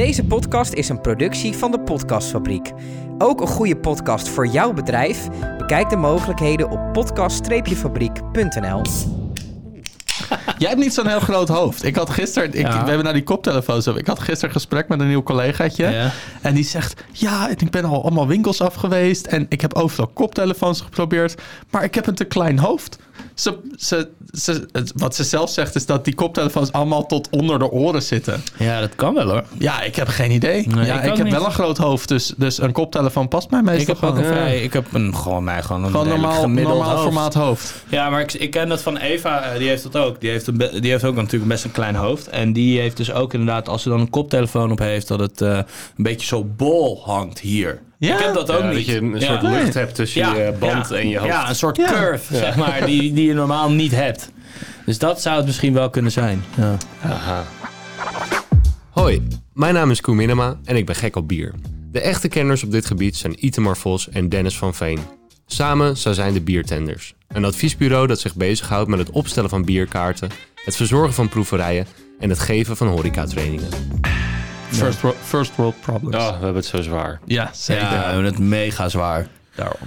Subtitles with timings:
[0.00, 2.72] Deze podcast is een productie van de Podcastfabriek.
[3.18, 5.28] Ook een goede podcast voor jouw bedrijf?
[5.58, 8.82] Bekijk de mogelijkheden op podcast-fabriek.nl.
[10.60, 11.84] Jij hebt niet zo'n heel groot hoofd.
[11.84, 12.70] Ik had gisteren, ik, Ja.
[12.82, 13.96] we hebben naar die koptelefoons op.
[13.96, 15.88] Ik had gisteren gesprek met een nieuw collegaatje.
[15.88, 16.10] Ja.
[16.40, 19.26] En die zegt, ja, ik ben al allemaal winkels af geweest.
[19.26, 21.34] En ik heb overal koptelefoons geprobeerd.
[21.70, 22.98] Maar ik heb een te klein hoofd.
[23.34, 27.70] Ze, ze, ze, wat ze zelf zegt is dat die koptelefoons allemaal tot onder de
[27.70, 28.42] oren zitten.
[28.56, 29.44] Ja, dat kan wel hoor.
[29.58, 30.66] Ja, ik heb geen idee.
[30.68, 31.34] Nee, ja, ik heb niet.
[31.34, 32.08] wel een groot hoofd.
[32.08, 34.36] Dus, dus een koptelefoon past mij meestal Ik heb ook een gewoon.
[34.38, 37.02] vrij, ik heb een, gewoon mij gewoon een Gewoon normaal, gemiddeld normaal hoofd.
[37.02, 37.74] formaat hoofd.
[37.88, 40.20] Ja, maar ik, ik ken dat van Eva, eh, die heeft dat ook.
[40.20, 42.28] Die heeft, een die heeft ook natuurlijk best een klein hoofd.
[42.28, 45.40] En die heeft dus ook inderdaad, als ze dan een koptelefoon op heeft, dat het
[45.40, 45.64] eh, een
[45.96, 47.80] beetje zo bol hangt hier.
[47.98, 48.18] Ja?
[48.18, 48.74] Ik heb dat ook Ja, niet.
[48.74, 49.26] dat je een Ja.
[49.26, 50.96] soort lucht hebt tussen je band ja.
[50.96, 51.30] en je hoofd.
[51.32, 51.86] Ja, een soort Ja.
[51.92, 54.32] curve, zeg maar, die, die je normaal niet hebt.
[54.86, 56.44] Dus dat zou het misschien wel kunnen zijn.
[56.56, 56.76] Ja.
[57.02, 57.44] Aha.
[58.90, 61.54] Hoi, mijn naam is Koen Minema en ik ben gek op bier.
[61.92, 64.98] De echte kenners op dit gebied zijn Itemar Vos en Dennis van Veen.
[65.54, 67.14] Samen zij zijn de Biertenders.
[67.28, 70.30] Een adviesbureau dat zich bezighoudt met het opstellen van bierkaarten,
[70.64, 71.86] het verzorgen van proeverijen
[72.18, 73.68] en het geven van horecatrainingen.
[74.70, 76.16] First, world, first world problems.
[76.16, 77.20] Oh, we hebben het zo zwaar.
[77.24, 77.82] Ja, zeker.
[77.82, 79.26] Ja, we hebben het mega zwaar.
[79.54, 79.78] Daarom.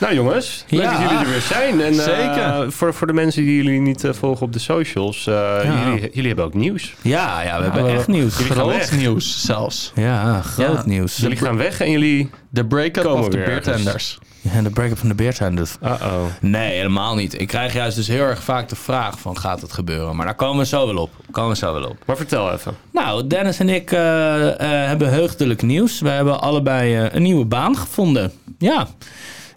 [0.00, 0.90] Nou jongens, leuk Ja.
[0.92, 1.80] dat jullie er weer zijn.
[1.80, 2.72] En, eh, Zeker.
[2.72, 6.26] voor, voor de mensen die jullie niet eh, volgen op de socials, eh, jullie, jullie
[6.26, 6.94] hebben ook nieuws.
[7.02, 8.36] Ja, ja, we hebben echt nieuws.
[8.36, 8.92] Jullie gaan Groot weg.
[8.92, 9.92] nieuws zelfs.
[9.94, 10.82] Ja, groot Ja.
[10.86, 11.16] nieuws.
[11.16, 12.30] Jullie gaan weg en jullie...
[12.48, 14.18] De break-up Komen of de beertenders.
[14.52, 15.76] Ja, de break-up van de Beertenders.
[15.82, 16.24] Uh-oh.
[16.40, 17.40] Nee, helemaal niet.
[17.40, 20.16] Ik krijg juist dus heel erg vaak de vraag van gaat het gebeuren?
[20.16, 21.10] Maar daar komen we zo wel op.
[21.30, 21.96] Komen we zo wel op.
[22.06, 22.76] Maar vertel even.
[22.92, 26.00] Nou, Dennis en ik eh, eh, hebben heugdelijk nieuws.
[26.00, 28.32] We hebben allebei eh, een nieuwe baan gevonden.
[28.58, 28.86] Ja.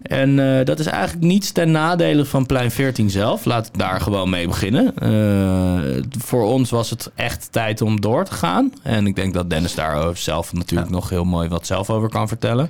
[0.02, 3.46] En eh, dat is eigenlijk niets ten nadele van Plein 14 zelf.
[3.46, 4.94] Laat ik daar gewoon mee beginnen.
[4.96, 8.74] Eh, voor ons was het echt tijd om door te gaan.
[8.84, 12.28] En ik denk dat Dennis daar zelf natuurlijk nog heel mooi wat zelf over kan
[12.28, 12.70] vertellen.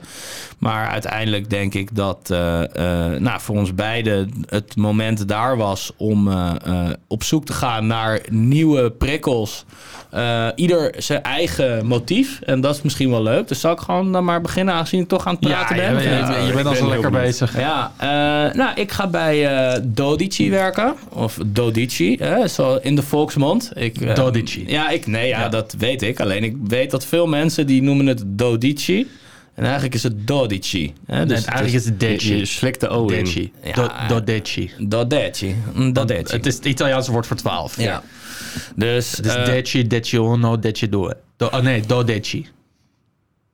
[0.58, 2.61] Maar uiteindelijk denk ik dat eh,
[3.13, 7.53] eh, nou, voor ons beiden het moment daar was om eh, eh, op zoek te
[7.53, 9.65] gaan naar nieuwe prikkels.
[10.09, 12.39] Eh, ieder zijn eigen motief.
[12.42, 13.48] En dat is misschien wel leuk.
[13.48, 15.93] Dus zal ik gewoon dan maar beginnen, aangezien ik toch aan het praten Ja, ben.
[16.03, 16.37] je, je- Ja.
[16.37, 17.57] je bent al zo lekker bezig.
[17.57, 18.07] Ja, eh,
[18.55, 20.95] nou, ik ga bij eh, Dodici werken.
[21.09, 23.71] Of Dodici, hè, zo in de volksmond.
[23.75, 24.63] Ik, eh, Dodici.
[24.67, 26.19] Ja, ik, nee, ja, dat weet ik.
[26.19, 29.08] Alleen ik weet dat veel mensen die noemen het Dodici.
[29.59, 30.93] En eigenlijk is het Dodici.
[31.05, 32.37] Hè, dus eigenlijk is het Deci.
[32.37, 33.23] je slikt de O in.
[33.23, 33.52] Deci.
[33.63, 34.08] Ja.
[34.08, 34.71] Dodeci.
[34.77, 35.55] Dodici.
[35.73, 36.35] Mm, Dodici.
[36.35, 37.81] Het is het Italiaanse woord voor 12.
[37.81, 38.03] ja.
[38.75, 41.13] Dus, Het is eh, Deci, Deci uno, Deci due.
[41.37, 42.47] Do, oh nee, Dodeci.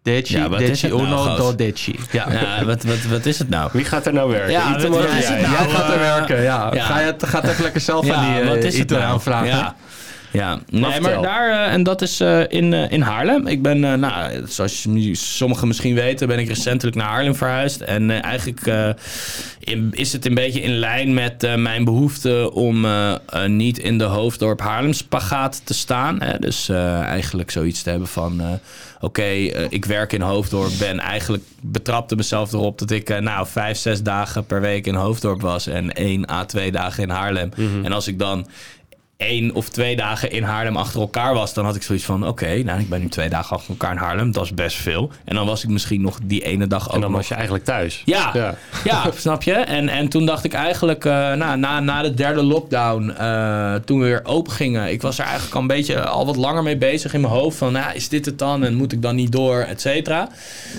[0.06, 1.38] Deci, Ja, wat Deci het nou, uno, gast?
[1.38, 2.00] Dodeci.
[2.12, 2.26] Ja.
[2.32, 3.70] ja, wat, wat, wat is het nou?
[3.74, 4.52] Wie gaat er nou werken?
[4.52, 5.38] Ja, wat of is jij?
[5.38, 5.54] het nou?
[5.54, 6.70] Jij gaat er eh, werken, ja.
[6.74, 6.86] ja.
[6.86, 9.22] Ga je het gaat even lekker zelf aan die wat uh, is het Italiaan nou?
[9.22, 9.48] vragen.
[9.48, 9.76] Ja.
[10.36, 13.48] Ja, nee, maar daar, eh, en dat is eh, in, eh, in Haarlem.
[13.48, 17.82] Ik ben, nou, zoals sommigen misschien weten, ben ik recentelijk naar Haarlem verhuisd.
[17.82, 18.62] En eigenlijk
[19.60, 22.86] in- is het een beetje in lijn met mijn behoefte om
[23.48, 26.22] niet in de hoofddorp Haarlem spagaat te staan.
[26.22, 26.40] Hè?
[26.40, 28.42] Dus eigenlijk zoiets te hebben van,
[29.00, 29.24] oké,
[29.70, 34.46] ik werk in Hoofddorp, ben eigenlijk betrapte mezelf erop dat ik, nou, vijf, zes dagen
[34.46, 37.50] per week in Hoofddorp was en één à twee dagen in Haarlem.
[37.84, 38.48] En als ik dan
[39.18, 42.64] één of twee dagen in Haarlem achter elkaar was, dan had ik zoiets van: oké,
[42.64, 45.12] nou, ik ben nu twee dagen achter elkaar in Haarlem, dat is best veel.
[45.26, 47.34] En dan was ik misschien nog die ene dag ook En dan nog was je
[47.34, 48.02] eigenlijk thuis.
[48.06, 48.56] ja, Ja.
[48.84, 49.04] ja.
[49.16, 49.54] snap je?
[49.54, 54.06] En, en toen dacht ik eigenlijk, nou, na, na de derde lockdown, eh, toen we
[54.06, 57.14] weer open gingen, ik was er eigenlijk al een beetje al wat langer mee bezig
[57.14, 57.58] in mijn hoofd.
[57.58, 58.64] Van, nou, is dit het dan?
[58.64, 60.30] En moet ik dan niet door, et cetera?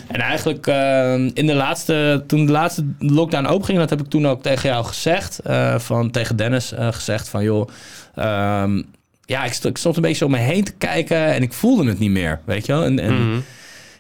[0.07, 4.09] En eigenlijk eh, in de laatste, toen de laatste lockdown open ging, dat heb ik
[4.09, 5.41] toen ook tegen jou gezegd,
[5.77, 7.69] van, tegen Dennis gezegd van, joh,
[8.17, 8.83] ehm,
[9.25, 12.11] ja, ik stond, een beetje om me heen te kijken en ik voelde het niet
[12.11, 12.85] meer, weet je wel?
[12.85, 13.45] En, en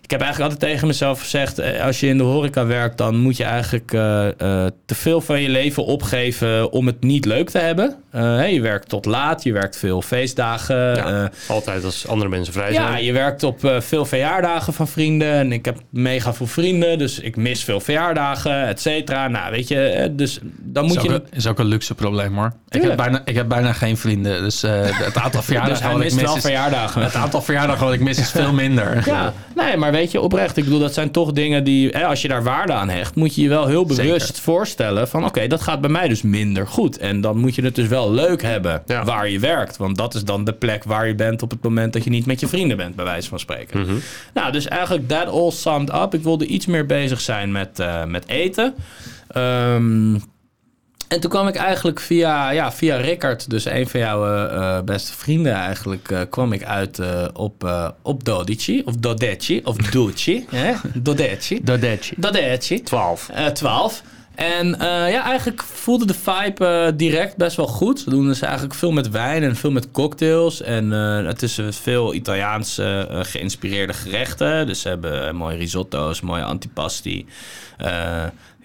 [0.06, 3.16] ik heb eigenlijk altijd tegen mezelf gezegd: eh, als je in de horeca werkt, dan
[3.16, 7.50] moet je eigenlijk eh, eh, te veel van je leven opgeven om het niet leuk
[7.50, 7.96] te hebben.
[8.10, 10.76] Eh, hè, je werkt tot laat, je werkt veel feestdagen.
[10.76, 13.04] Ja, eh, Altijd als andere mensen vrij ja, zijn.
[13.04, 15.32] je werkt op eh, veel verjaardagen van vrienden.
[15.32, 19.28] En ik heb mega veel vrienden, dus ik mis veel verjaardagen, et cetera.
[19.28, 21.08] Nou, weet je, dus dan moet is, je...
[21.08, 22.52] ook, een- is ook een luxe probleem hoor.
[22.68, 24.42] Ik heb, bijna, ik heb bijna geen vrienden.
[24.42, 27.02] Dus eh, het aantal Dus verjaardagen hij wat ik mist mis wel is, verjaardagen.
[27.02, 29.02] Het aantal verjaardagen wat ik mis is veel minder.
[29.06, 30.56] Ja, nee, maar weet je, oprecht.
[30.56, 33.34] Ik bedoel, dat zijn toch dingen die, hè, als je daar waarde aan hecht, moet
[33.34, 34.42] je je wel heel bewust Zeker.
[34.42, 36.98] voorstellen van, oké, dat gaat bij mij dus minder goed.
[36.98, 39.04] En dan moet je het dus wel leuk hebben Ja.
[39.04, 39.76] waar je werkt.
[39.76, 42.26] Want dat is dan de plek waar je bent op het moment dat je niet
[42.26, 43.86] met je vrienden bent, bij wijze van spreken.
[44.34, 46.14] Nou, dus eigenlijk that all summed up.
[46.14, 48.74] Ik wilde iets meer bezig zijn met, eh, met eten.
[49.28, 50.14] Ehm,
[51.08, 54.84] En toen kwam ik eigenlijk via, ja, via Rickard, dus een van jouw eh, eh,
[54.84, 57.00] beste vrienden eigenlijk, eh, kwam ik uit
[57.32, 57.70] op,
[58.02, 60.72] op Dodici, of Dodeci, of Ducci, hè?
[60.94, 61.60] Dodeci.
[61.62, 62.14] Dodeci.
[62.16, 62.82] Dodeci.
[62.82, 63.28] 12.
[63.28, 64.02] Eh 12.
[64.34, 68.00] En ja, eigenlijk voelde de vibe direct best wel goed.
[68.00, 70.62] Ze doen dus eigenlijk veel met wijn en veel met cocktails.
[70.62, 70.90] En
[71.26, 74.66] het is veel Italiaans geïnspireerde gerechten.
[74.66, 77.26] Dus ze hebben mooie risotto's, mooie antipasti.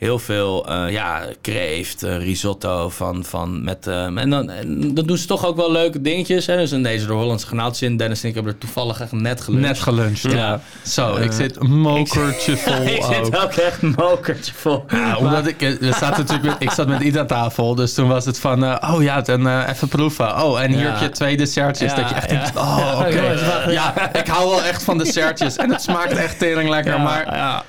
[0.02, 3.88] Heel veel eh, ja, kreeft, eh, risotto van, van met...
[3.88, 6.46] eh, en, dan, en dan doen ze toch ook wel leuke dingetjes.
[6.46, 6.58] Hè?
[6.58, 7.98] Dus in deze de Hollandse granaatjes in.
[7.98, 9.68] Dennis en ik hebben er toevallig echt net geluncht.
[9.68, 10.22] Net geluncht.
[10.22, 10.62] Ja.
[10.86, 14.84] Zo, ik zit een mokertje vol ik zit ook echt een mokertje vol.
[14.88, 19.02] Ja, omdat ik, natuurlijk ik zat met Ida tafel, dus toen was het van, oh
[19.04, 20.44] ja, en even proeven.
[20.44, 21.96] Oh, en hier heb je twee dessertjes.
[21.96, 23.22] Dat je echt denkt, oh, oké.
[23.72, 25.56] Ja, ik hou wel echt van dessertjes.
[25.56, 27.64] En het smaakt echt tering lekker, maar ja.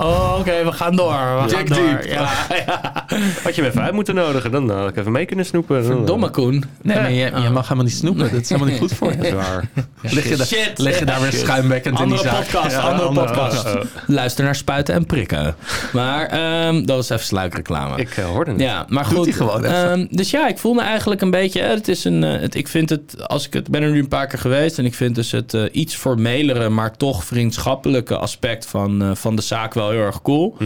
[0.00, 1.12] Oh, oké, we gaan door.
[1.12, 1.76] We gaan Dig door.
[1.76, 2.04] deep.
[2.04, 2.30] Ja,
[2.66, 3.04] ja.
[3.44, 6.06] Had je hem even uit moeten nodigen, dan had ik even mee kunnen snoepen.
[6.06, 6.64] Domme Koen.
[6.82, 8.30] nee, maar je, je mag helemaal niet snoepen.
[8.32, 9.34] Dat is helemaal niet goed voor je.
[9.34, 9.64] Waar.
[10.02, 12.44] Lig je, lig je daar weer schuimbekkend in die Andere zaak.
[12.44, 13.66] podcast, Ja, andere andere podcast.
[14.06, 15.54] Luister naar Spuiten en Prikken.
[15.92, 17.96] Maar ehm, dat was even sluikreclame.
[17.96, 18.60] Ik eh, hoorde het.
[18.60, 19.24] Ja, maar Doet goed.
[19.24, 21.60] hij gewoon ehm, dus ja, ik voelde eigenlijk een beetje.
[21.62, 24.08] Het is een, eh, het, ik vind het, als ik het ben er nu een
[24.08, 24.78] paar keer geweest.
[24.78, 29.36] En ik vind dus het eh, iets formelere, maar toch vriendschappelijke aspect van, eh, van
[29.36, 30.56] de zaak wel heel erg cool.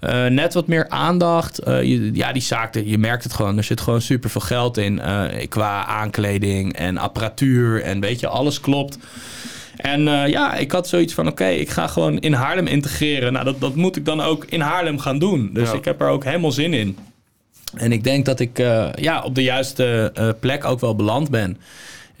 [0.00, 1.58] Eh, net wat meer aandacht.
[1.58, 3.56] Eh, je, ja, die zaak, je merkt het gewoon.
[3.56, 5.00] Er zit gewoon super veel geld in.
[5.00, 7.82] eh, qua aankleding en apparatuur.
[7.82, 8.98] En weet je, alles klopt.
[9.76, 13.32] En ja, ik had zoiets van: oké, ik ga gewoon in Haarlem integreren.
[13.32, 15.50] Nou, dat, dat moet ik dan ook in Haarlem gaan doen.
[15.52, 15.76] Dus Ja.
[15.76, 16.96] ik heb er ook helemaal zin in.
[17.76, 18.58] En ik denk dat ik
[18.94, 21.56] ja, op de juiste plek ook wel beland ben.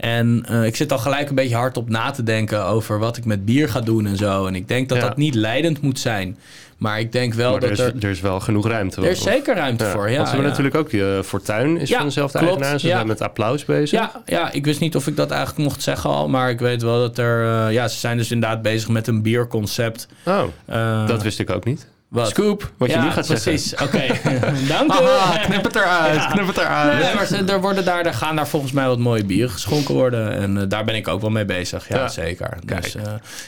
[0.00, 3.16] En eh, ik zit al gelijk een beetje hard op na te denken over wat
[3.16, 4.46] ik met bier ga doen en zo.
[4.46, 5.08] En ik denk dat Ja.
[5.08, 6.38] dat niet leidend moet zijn.
[6.78, 8.04] Maar ik denk wel Maar dat er is, er...
[8.04, 9.00] er is wel genoeg ruimte.
[9.02, 10.16] Er is of- zeker ruimte Ja, voor, ja.
[10.16, 10.56] Want ze hebben ja.
[10.58, 12.80] natuurlijk ook die eh, Fortuin is van dezelfde klopt, eigenaar.
[12.80, 13.98] Ze zijn met applaus bezig.
[13.98, 16.28] Ja, ja, ik wist niet of ik dat eigenlijk mocht zeggen al.
[16.28, 17.44] Maar ik weet wel dat er...
[17.66, 20.08] eh, ja, ze zijn dus inderdaad bezig met een bierconcept.
[20.26, 21.86] Oh, Eh, dat wist ik ook niet.
[22.10, 22.28] Wat?
[22.28, 23.72] Scoop, wat je nu gaat precies.
[23.74, 24.06] Oké,
[24.68, 24.96] dank u.
[25.44, 26.26] Knip het eruit, Ja.
[26.26, 26.98] knip het eruit.
[27.02, 29.94] Nee, maar ze- er, worden daar, er gaan daar volgens mij wat mooie bieren geschonken
[29.94, 30.32] worden.
[30.36, 31.88] En eh, daar ben ik ook wel mee bezig.
[31.88, 32.08] Ja, Ja.
[32.08, 32.56] zeker.
[32.64, 33.02] Dus, eh,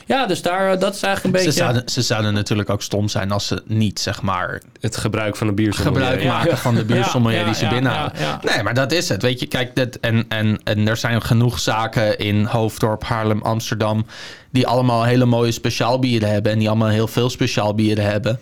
[0.06, 1.62] ja, dus daar, eh, dat is eigenlijk een Ze beetje...
[1.62, 5.48] zouden, ze zouden natuurlijk ook stom zijn als ze niet, zeg maar, Het gebruik van
[5.48, 6.00] een biersommelier.
[6.08, 6.32] gebruik Ja.
[6.36, 8.12] maken van de biersommelier Ja, die ze ja, binnenhalen.
[8.14, 8.54] ja, ja.
[8.54, 9.22] Nee, maar dat is het.
[9.22, 14.06] Weet je, kijk, dat, en, en, en er zijn genoeg zaken in Hoofddorp, Haarlem, Amsterdam...
[14.52, 16.52] die allemaal hele mooie speciaalbieren hebben...
[16.52, 18.38] en die allemaal heel veel speciaalbieren hebben...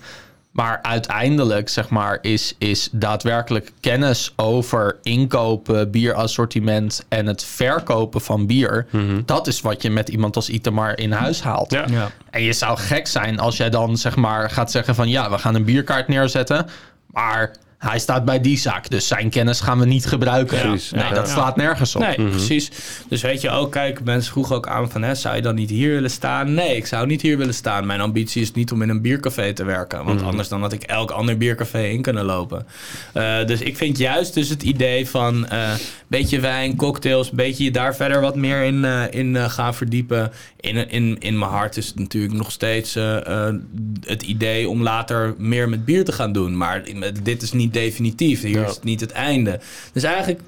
[0.51, 8.45] Maar uiteindelijk, zeg maar, is, is daadwerkelijk kennis over inkopen, bierassortiment en het verkopen van
[8.45, 8.87] bier.
[9.25, 11.71] Dat is wat je met iemand als Itamar in huis haalt.
[11.71, 11.85] Ja.
[11.89, 12.11] Ja.
[12.29, 15.37] En je zou gek zijn als jij dan zeg maar gaat zeggen van ja, we
[15.37, 16.65] gaan een bierkaart neerzetten.
[17.05, 17.55] Maar
[17.89, 20.57] hij staat bij die zaak, dus zijn kennis gaan we niet gebruiken.
[20.57, 22.01] Ja, nee, ja, dat slaat nergens op.
[22.01, 22.71] Nee, precies.
[23.07, 25.69] Dus weet je ook, kijk, mensen vroegen ook aan van, hè, zou je dan niet
[25.69, 26.53] hier willen staan?
[26.53, 27.85] Nee, ik zou niet hier willen staan.
[27.85, 30.05] Mijn ambitie is niet om in een biercafé te werken.
[30.05, 32.65] Want anders dan had ik elk ander biercafé in kunnen lopen.
[33.13, 35.73] Eh, dus ik vind juist dus het idee van eh
[36.11, 40.31] beetje wijn, cocktails, beetje je daar verder wat meer in, eh, in eh, gaan verdiepen.
[40.59, 43.55] In, in, in mijn hart is het natuurlijk nog steeds eh, eh,
[44.05, 46.57] het idee om later meer met bier te gaan doen.
[46.57, 46.83] Maar
[47.23, 48.41] dit is niet definitief.
[48.41, 48.65] Hier Ja.
[48.67, 49.59] is het niet het einde.
[49.93, 50.41] Dus eigenlijk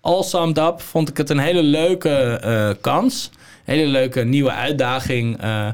[0.00, 2.10] all summed up vond ik het een hele leuke
[2.42, 3.30] eh, kans.
[3.64, 5.40] Hele leuke nieuwe uitdaging.
[5.40, 5.68] eh,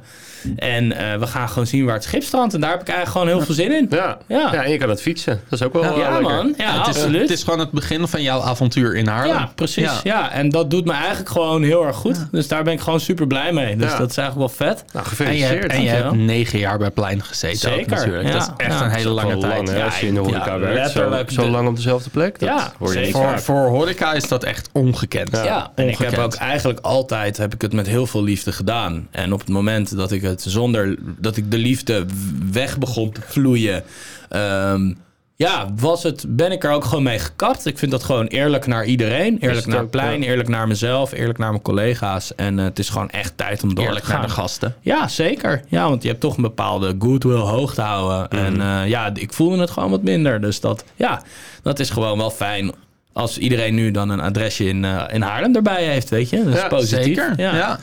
[0.56, 2.54] en eh, we gaan gewoon zien waar het schip strandt.
[2.54, 3.86] En daar heb ik eigenlijk gewoon heel veel zin in.
[3.90, 4.18] Ja.
[4.28, 4.48] Ja.
[4.52, 4.64] Ja.
[4.64, 5.40] en je kan het fietsen.
[5.48, 6.20] Dat is ook wel Ja, lekker.
[6.22, 6.54] man.
[6.58, 7.20] Ja, het, is, absoluut.
[7.20, 9.36] het is gewoon het begin van jouw avontuur in Haarlem.
[9.36, 9.84] Ja, precies.
[9.84, 10.00] Ja.
[10.02, 10.30] Ja.
[10.30, 12.26] en dat doet me eigenlijk gewoon heel erg goed.
[12.30, 13.76] Dus daar ben ik gewoon super blij mee.
[13.76, 13.98] Dus Ja.
[13.98, 14.76] dat is eigenlijk wel vet.
[14.76, 15.60] Nou, En je, gefeliciteerd.
[15.62, 18.26] hebt, en je hebt negen jaar bij Plein gezeten ook Zeker, natuurlijk.
[18.26, 18.32] ja.
[18.32, 18.84] Dat is echt Ja.
[18.84, 19.52] een hele lange tijd.
[19.56, 20.90] lang, hè, Ja, als je in de horeca ja, werkt.
[20.90, 22.38] Zo, letterlijk zo de- lang op dezelfde plek.
[22.38, 23.10] Dat Ja, hoor je.
[23.10, 25.30] Voor, voor horeca is dat echt ongekend.
[25.44, 29.08] Ja, en ik heb ook eigenlijk altijd heb ik het met heel veel liefde gedaan.
[29.10, 32.06] En op het moment dat ik het zonder dat ik de liefde
[32.52, 33.82] weg begon te vloeien,
[34.28, 34.92] ehm,
[35.36, 37.66] ja, was het, ben ik er ook gewoon mee gekapt.
[37.66, 39.38] Ik vind dat gewoon eerlijk naar iedereen.
[39.40, 40.26] Eerlijk naar het ook, plein, ja.
[40.28, 42.34] eerlijk naar mezelf, eerlijk naar mijn collega's.
[42.34, 44.28] En eh, het is gewoon echt tijd om door Eerlijk te naar gaan.
[44.28, 44.74] de gasten.
[44.80, 45.62] Ja, zeker.
[45.68, 48.28] Ja, want je hebt toch een bepaalde goodwill hoog te houden.
[48.30, 50.40] En eh, ja, ik voelde het gewoon wat minder.
[50.40, 51.22] Dus dat, ja,
[51.62, 52.72] dat is gewoon wel fijn.
[53.12, 56.44] Als iedereen nu dan een adresje in, eh, in Haarlem erbij heeft, weet je.
[56.44, 57.04] Dat is Ja, positief.
[57.04, 57.32] Zeker.
[57.36, 57.54] Ja.
[57.56, 57.78] Ja.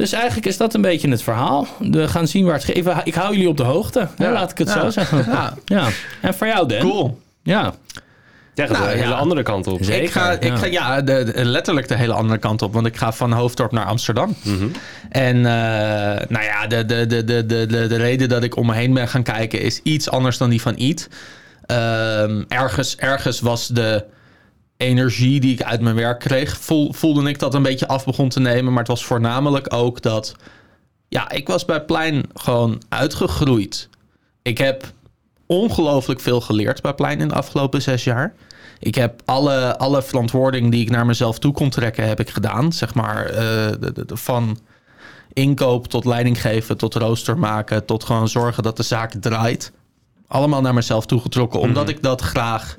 [0.00, 1.66] Dus eigenlijk is dat een beetje het verhaal.
[1.78, 2.64] We gaan zien waar het...
[2.64, 2.72] ge-
[3.04, 4.08] Ik, hou jullie op de hoogte.
[4.18, 4.32] Ja.
[4.32, 4.80] Laat ik het Ja.
[4.80, 5.24] zo zeggen.
[5.26, 5.54] Ja.
[5.64, 5.88] Ja.
[6.20, 6.78] En voor jou, Dan?
[6.80, 7.20] Cool.
[7.42, 7.74] Ja.
[8.54, 9.16] Ja, gaat Nou, de hele ja.
[9.18, 9.78] andere kant op.
[9.84, 10.02] Zeker.
[10.02, 10.56] ik ga, ik ja.
[10.56, 12.72] ga ja, de, de- letterlijk de hele andere kant op.
[12.72, 14.34] Want ik ga van Hoofddorp naar Amsterdam.
[14.42, 14.66] Mhm.
[15.08, 18.66] En eh, nou ja, de, de, de, de, de, de, de reden dat ik om
[18.66, 21.08] me heen ben gaan kijken is iets anders dan die van Eat.
[21.66, 24.04] Ehm, ergens, ergens was de
[24.80, 28.28] energie die ik uit mijn werk kreeg, voel, voelde ik dat een beetje af begon
[28.28, 28.70] te nemen.
[28.70, 30.34] Maar het was voornamelijk ook dat,
[31.08, 33.88] ja, ik was bij Plein gewoon uitgegroeid.
[34.42, 34.92] Ik heb
[35.46, 38.34] ongelooflijk veel geleerd bij Plein in de afgelopen zes jaar.
[38.78, 42.72] Ik heb alle, alle verantwoording die ik naar mezelf toe kon trekken, heb ik gedaan.
[42.72, 43.34] Zeg maar eh,
[43.80, 44.58] de, de- de- van
[45.32, 49.72] inkoop tot leiding geven, tot rooster maken, tot gewoon zorgen dat de zaak draait.
[50.26, 52.76] Allemaal naar mezelf toegetrokken, omdat ik dat graag.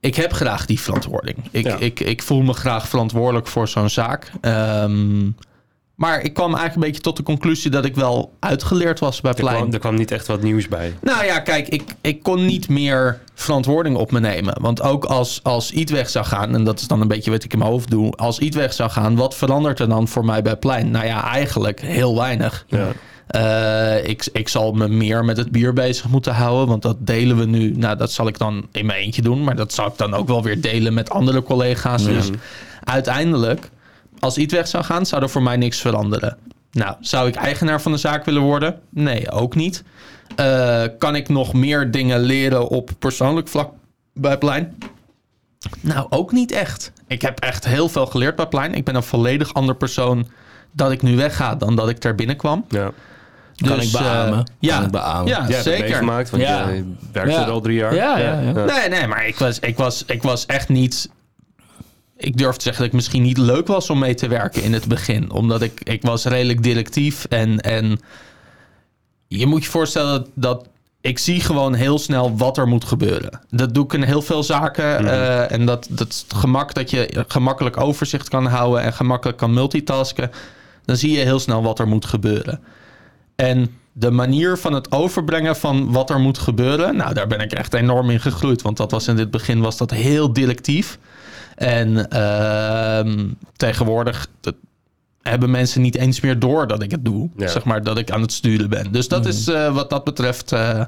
[0.00, 1.36] Ik heb graag die verantwoording.
[1.50, 1.76] Ik, Ja.
[1.78, 4.30] ik, ik voel me graag verantwoordelijk voor zo'n zaak.
[4.40, 5.30] Ehm,
[5.94, 9.30] maar ik kwam eigenlijk een beetje tot de conclusie dat ik wel uitgeleerd was bij
[9.32, 9.56] Er Plein.
[9.56, 10.94] kwam, er kwam niet echt wat nieuws bij.
[11.00, 14.60] Nou ja, kijk, ik, ik kon niet meer verantwoording op me nemen.
[14.60, 17.44] Want ook als, als iets weg zou gaan, en dat is dan een beetje wat
[17.44, 18.12] ik in mijn hoofd doe.
[18.12, 20.90] Als iets weg zou gaan, wat verandert er dan voor mij bij Plein?
[20.90, 22.64] Nou ja, eigenlijk heel weinig.
[22.68, 22.88] Ja.
[23.28, 26.68] Eh, ik, ik zal me meer met het bier bezig moeten houden.
[26.68, 27.70] Want dat delen we nu.
[27.76, 29.44] Nou, dat zal ik dan in mijn eentje doen.
[29.44, 32.04] Maar dat zal ik dan ook wel weer delen met andere collega's.
[32.04, 32.30] Dus
[32.84, 33.70] uiteindelijk,
[34.18, 36.36] als iets weg zou gaan, zou er voor mij niks veranderen.
[36.72, 38.80] Nou, zou ik eigenaar van de zaak willen worden?
[38.90, 39.84] Nee, ook niet.
[40.36, 43.72] Eh, kan ik nog meer dingen leren op persoonlijk vlak
[44.14, 44.78] bij Plein?
[45.80, 46.92] Nou, ook niet echt.
[47.06, 48.74] Ik heb echt heel veel geleerd bij Plein.
[48.74, 50.26] Ik ben een volledig ander persoon
[50.72, 52.64] dat ik nu wegga dan dat ik daar binnenkwam.
[52.68, 52.92] Ja.
[53.66, 54.38] Kan Dus, ik beamen.
[54.38, 55.26] eh, ja, Kan ik beamen.
[55.28, 55.80] ja het zeker.
[55.88, 56.68] meegemaakt, want Ja.
[56.68, 57.44] je werkt Ja.
[57.44, 57.94] er al drie jaar.
[57.94, 58.52] Ja, ja, ja.
[58.64, 61.10] Nee, nee, maar ik was, ik, was, ik was echt niet.
[62.16, 64.72] Ik durf te zeggen dat ik misschien niet leuk was om mee te werken in
[64.72, 65.30] het begin.
[65.32, 67.24] Omdat ik, ik was redelijk directief.
[67.24, 68.00] En, en
[69.28, 70.66] je moet je voorstellen dat, dat
[71.00, 73.40] ik zie gewoon heel snel wat er moet gebeuren.
[73.50, 75.06] Dat doe ik in heel veel zaken.
[75.08, 79.38] eh, en dat, dat is het gemak dat je gemakkelijk overzicht kan houden en gemakkelijk
[79.38, 80.30] kan multitasken.
[80.84, 82.60] Dan zie je heel snel wat er moet gebeuren.
[83.42, 87.52] En de manier van het overbrengen van wat er moet gebeuren, nou, daar ben ik
[87.52, 88.62] echt enorm in gegroeid.
[88.62, 90.98] Want dat was in dit begin was dat heel directief.
[91.54, 94.54] En ehm, tegenwoordig dat
[95.22, 97.30] hebben mensen niet eens meer door dat ik het doe.
[97.36, 97.48] Ja.
[97.48, 98.92] Zeg maar dat ik aan het sturen ben.
[98.92, 100.84] Dus dat is eh, wat dat betreft eh,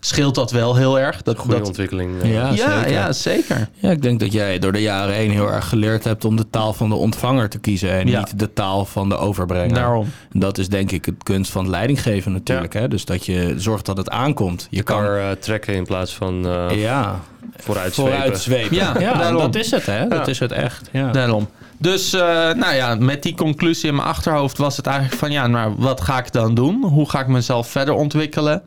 [0.00, 1.22] scheelt dat wel heel erg.
[1.22, 2.22] Dat, Goede dat, ontwikkeling.
[2.22, 2.32] eh.
[2.32, 2.90] Ja, ja, zeker.
[2.92, 3.68] ja, zeker.
[3.74, 6.50] Ja, ik denk dat jij door de jaren heen heel erg geleerd hebt om de
[6.50, 8.18] taal van de ontvanger te kiezen en Ja.
[8.18, 9.74] niet de taal van de overbrenger.
[9.74, 10.06] Daarom.
[10.32, 12.72] Dat is denk ik het kunst van het leidinggeven natuurlijk.
[12.72, 12.88] Hè?
[12.88, 14.66] Dus dat je zorgt dat het aankomt.
[14.70, 17.20] Je Je kan kan eh, trekken in plaats van eh ja,
[17.56, 18.12] vooruit zwepen.
[18.12, 18.76] vooruit zwepen.
[18.76, 19.40] Ja, Ja, daarom.
[19.40, 20.08] dat is het hè.
[20.08, 20.32] Dat Ja.
[20.32, 20.88] is het echt.
[20.92, 21.10] Ja.
[21.12, 21.48] Daarom.
[21.78, 22.20] Dus eh,
[22.52, 26.00] nou ja, met die conclusie in mijn achterhoofd was het eigenlijk van ja, maar wat
[26.00, 26.84] ga ik dan doen?
[26.84, 28.62] Hoe ga ik mezelf verder ontwikkelen?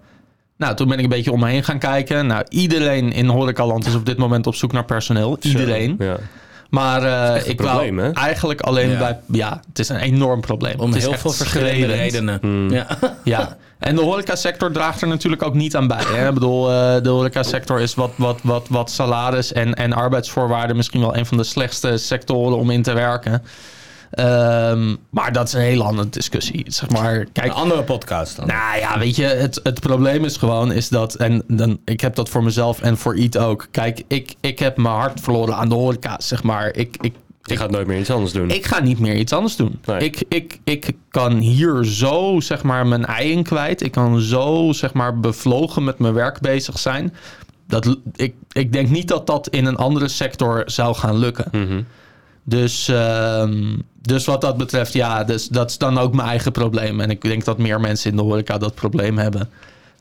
[0.64, 2.28] Nou, toen ben ik een beetje om me heen gaan kijken.
[2.28, 5.38] Nou, iedereen in Horecaland is op dit moment op zoek naar personeel.
[5.42, 5.96] Iedereen.
[6.00, 6.18] Ja.
[6.70, 8.14] Maar eh, ik probleem, wou hè?
[8.14, 8.98] eigenlijk alleen Ja.
[8.98, 9.20] bij...
[9.32, 10.80] Ja, het is een enorm probleem.
[10.80, 12.38] Om Het is heel veel verschillende redenen.
[12.42, 12.70] Hmm.
[12.72, 12.88] Ja.
[13.24, 16.04] Ja, en de horecasector draagt er natuurlijk ook niet aan bij.
[16.08, 16.28] Hè?
[16.28, 21.02] Ik bedoel, eh, de horecasector is wat, wat, wat, wat salaris en, en arbeidsvoorwaarden misschien
[21.02, 23.44] wel een van de slechtste sectoren om in te werken.
[24.14, 26.66] Ehm, maar dat is een hele andere discussie.
[26.68, 28.48] Zeg maar, kijk, Een andere podcast dan.
[28.48, 32.16] nou ja, weet je, het, het probleem is gewoon is dat, en dan, ik heb
[32.16, 33.68] dat voor mezelf en voor Iet ook.
[33.72, 36.76] Kijk, ik, ik heb mijn hart verloren aan de horeca, zeg maar.
[36.76, 38.50] Ik, ik, Je gaat nooit meer iets anders doen.
[38.50, 39.80] ik ga niet meer iets anders doen.
[39.86, 40.00] Nee.
[40.00, 43.82] Ik, ik, ik kan hier zo, zeg maar, mijn ei in kwijt.
[43.82, 47.14] Ik kan zo, zeg maar, bevlogen met mijn werk bezig zijn.
[47.68, 51.46] Dat, ik, ik denk niet dat dat in een andere sector zou gaan lukken.
[51.52, 51.82] Mhm.
[52.44, 57.00] Dus, ehm, dus wat dat betreft, ja, dus, dat is dan ook mijn eigen probleem.
[57.00, 59.50] En ik denk dat meer mensen in de horeca dat probleem hebben.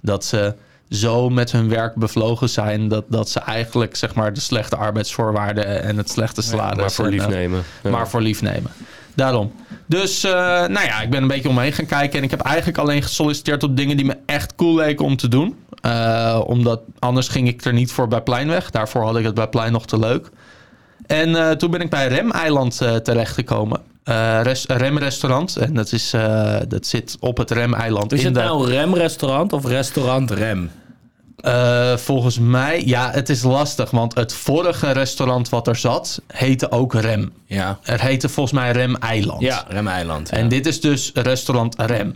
[0.00, 0.54] Dat ze
[0.88, 2.88] zo met hun werk bevlogen zijn...
[2.88, 5.82] dat, dat ze eigenlijk, zeg maar, de slechte arbeidsvoorwaarden...
[5.82, 6.76] en het slechte salaris...
[6.76, 7.62] maar voor en, lief eh, nemen.
[7.82, 7.90] Ja.
[7.90, 8.70] maar voor lief nemen.
[9.14, 9.52] Daarom.
[9.86, 10.32] Dus, eh,
[10.66, 12.18] nou ja, ik ben een beetje omheen gaan kijken.
[12.18, 15.28] En ik heb eigenlijk alleen gesolliciteerd op dingen die me echt cool leken om te
[15.28, 15.56] doen.
[15.80, 18.70] Eh, omdat anders ging ik er niet voor bij Pleinweg.
[18.70, 20.30] Daarvoor had ik het bij Plein nog te leuk.
[21.06, 23.80] En eh, toen ben ik bij Rem-eiland eh, terechtgekomen.
[24.04, 25.56] Eh res- Rem-restaurant.
[25.56, 26.10] En dat, is,
[26.68, 28.12] dat zit op het Rem-eiland.
[28.12, 30.70] Is in het de- nou Rem-restaurant of restaurant Rem?
[31.96, 33.90] Volgens mij, ja, het is lastig.
[33.90, 37.32] Want het vorige restaurant wat er zat, heette ook Rem.
[37.46, 39.40] Ja, Er heette volgens mij Rem-eiland.
[39.40, 40.28] ja Rem-eiland.
[40.30, 40.36] ja.
[40.36, 42.12] En dit is dus restaurant Rem.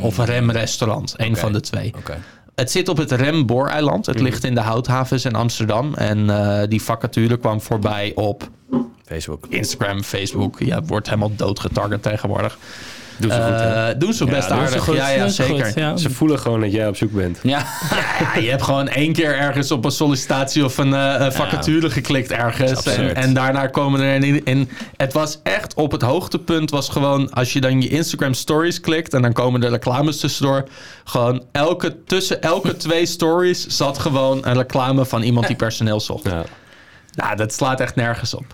[0.00, 1.92] Of Rem Restaurant, een van de twee.
[1.98, 2.18] Oké.
[2.54, 4.06] Het zit op het Rem Booreiland.
[4.06, 5.94] Het ligt in de Houthavens in Amsterdam.
[5.94, 8.48] En eh, die vacature kwam voorbij op
[9.04, 9.46] Facebook.
[9.48, 10.58] Instagram, Facebook.
[10.58, 12.58] Ja, wordt helemaal doodgetarget tegenwoordig.
[13.16, 13.60] Doe ze goed?
[13.60, 14.84] Eh, doen ze best doen ze aardig.
[14.84, 15.64] goed, ja, ja, doen ze zeker.
[15.64, 15.96] goed, ja.
[15.96, 17.38] Ze voelen gewoon dat jij op zoek bent.
[17.42, 17.66] Ja.
[18.34, 22.30] Ja, je hebt gewoon één keer ergens op een sollicitatie of een eh, vacature geklikt
[22.30, 22.86] ergens.
[22.86, 24.68] En, daarna komen er in, in.
[24.96, 29.14] Het was echt op het hoogtepunt was gewoon als je dan je Instagram stories klikt
[29.14, 30.68] en dan komen er reclames tussendoor.
[31.04, 36.24] Gewoon elke, tussen elke twee stories zat gewoon een reclame van iemand die personeel zocht.
[36.24, 36.44] Ja.
[37.14, 38.44] Nou, dat slaat echt nergens op.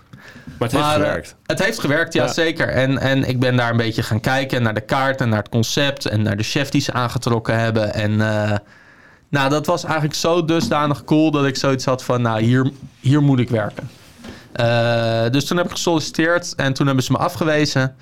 [0.59, 1.35] Maar het heeft Maar, eh, gewerkt.
[1.45, 2.31] het heeft gewerkt, ja, Ja.
[2.33, 2.67] zeker.
[2.69, 5.49] En, en ik ben daar een beetje gaan kijken naar de kaart en naar het
[5.49, 7.93] concept en naar de chef die ze aangetrokken hebben.
[7.93, 8.57] En eh,
[9.29, 13.21] nou, dat was eigenlijk zo dusdanig cool dat ik zoiets had van, nou, hier, hier
[13.21, 13.89] moet ik werken.
[14.51, 17.95] Eh, dus toen heb ik gesolliciteerd en toen hebben ze me afgewezen.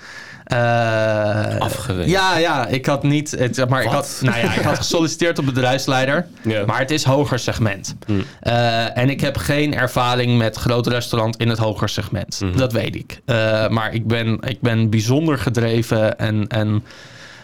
[1.59, 2.11] Afgewezen?
[2.11, 3.31] Ja, ja, ik had niet.
[3.31, 6.27] Het, maar ik had, nou ja, ik had gesolliciteerd op bedrijfsleider,
[6.65, 7.95] maar het is hoger segment.
[8.39, 12.41] Eh, en ik heb geen ervaring met groot restaurant in het hoger segment.
[12.55, 13.21] Dat weet ik.
[13.25, 16.83] Eh, maar ik ben, ik ben bijzonder gedreven en, en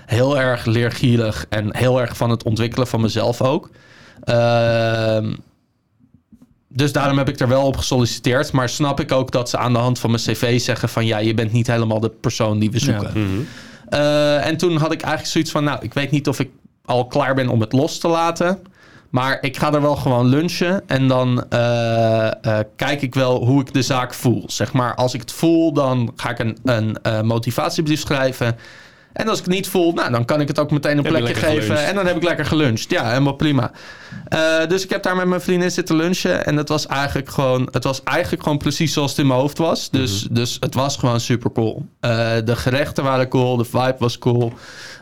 [0.05, 3.69] heel erg leergierig en heel erg van het ontwikkelen van mezelf ook.
[4.23, 5.33] Ehm,
[6.73, 8.51] dus daarom heb ik er wel op gesolliciteerd.
[8.51, 11.05] Maar snap ik ook dat ze aan de hand van mijn cv zeggen van...
[11.05, 13.47] ja, je bent niet helemaal de persoon die we zoeken.
[13.89, 15.63] Eh, en toen had ik eigenlijk zoiets van...
[15.63, 16.49] nou, ik weet niet of ik
[16.85, 18.59] al klaar ben om het los te laten...
[19.13, 23.61] Maar ik ga er wel gewoon lunchen en dan eh, eh, kijk ik wel hoe
[23.61, 24.43] ik de zaak voel.
[24.47, 28.55] Zeg maar, als ik het voel, dan ga ik een, een eh, motivatiebrief schrijven.
[29.13, 31.13] En als ik het niet voel, nou, dan kan ik het ook meteen een Heb
[31.13, 31.61] plekje geven.
[31.61, 31.83] geluncht.
[31.83, 32.89] En dan heb ik lekker geluncht.
[32.89, 33.71] Ja, helemaal prima.
[34.27, 36.45] Eh, dus ik heb daar met mijn vriendin zitten lunchen.
[36.45, 39.57] En het was eigenlijk gewoon, het was eigenlijk gewoon precies zoals het in mijn hoofd
[39.57, 39.89] was.
[39.89, 41.85] Dus, dus het was gewoon super cool.
[41.99, 44.53] Eh, de gerechten waren cool, de vibe was cool.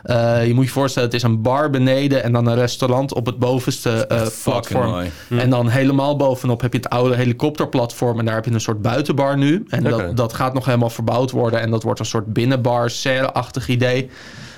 [0.02, 3.26] Eh, je moet je voorstellen, het is een bar beneden en dan een restaurant op
[3.26, 4.90] het bovenste eh, Fucking platform.
[4.90, 5.10] mooi.
[5.28, 8.18] En dan helemaal bovenop heb je het oude helikopterplatform.
[8.18, 9.64] En daar heb je een soort buitenbar nu.
[9.68, 11.60] En dat, dat gaat nog helemaal verbouwd worden.
[11.60, 14.10] En dat wordt een soort binnenbar, serre-achtig idee.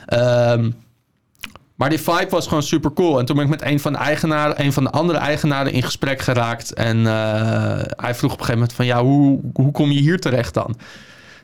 [0.06, 0.70] Ehm,
[1.74, 3.18] maar die vibe was gewoon super cool.
[3.18, 5.82] En toen ben ik met een van de eigenaren, een van de andere eigenaren in
[5.82, 6.72] gesprek geraakt.
[6.72, 7.12] En eh,
[7.96, 10.76] hij vroeg op een gegeven moment van ja, hoe, hoe kom je hier terecht dan?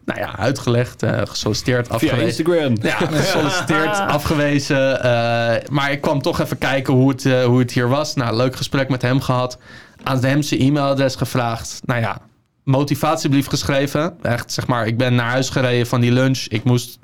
[0.04, 2.26] Nou ja, uitgelegd, eh, gesolliciteerd, Via afgewezen.
[2.26, 2.76] Instagram.
[2.82, 5.02] Ja, gesolliciteerd, afgewezen.
[5.02, 8.14] eh, maar ik kwam toch even kijken hoe het, eh, hoe het hier was.
[8.14, 9.58] Nou, leuk gesprek met hem gehad.
[10.02, 11.80] Aan hem zijn e-mailadres gevraagd.
[11.84, 12.20] Nou ja,
[12.64, 14.16] motivatiebrief geschreven.
[14.22, 16.44] Echt, zeg maar, ik ben naar huis gereden van die lunch.
[16.48, 16.98] Ik moest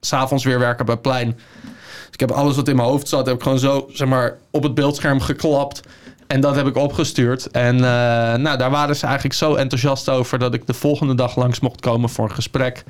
[0.00, 1.32] s'avonds weer werken bij Plein.
[1.32, 4.36] Dus ik heb alles wat in mijn hoofd zat, heb ik gewoon zo, zeg maar,
[4.50, 5.80] op het beeldscherm geklapt.
[6.28, 7.50] En dat heb ik opgestuurd.
[7.50, 7.80] En eh,
[8.34, 11.80] nou, daar waren ze eigenlijk zo enthousiast over dat ik de volgende dag langs mocht
[11.80, 12.84] komen voor een gesprek.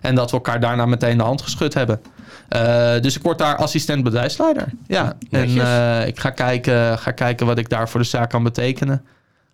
[0.00, 2.00] En dat we elkaar daarna meteen de hand geschud hebben.
[2.48, 4.72] Eh, dus ik word daar assistent bedrijfsleider.
[4.86, 8.42] Ja, en eh, ik ga kijken, ga kijken wat ik daar voor de zaak kan
[8.42, 9.04] betekenen.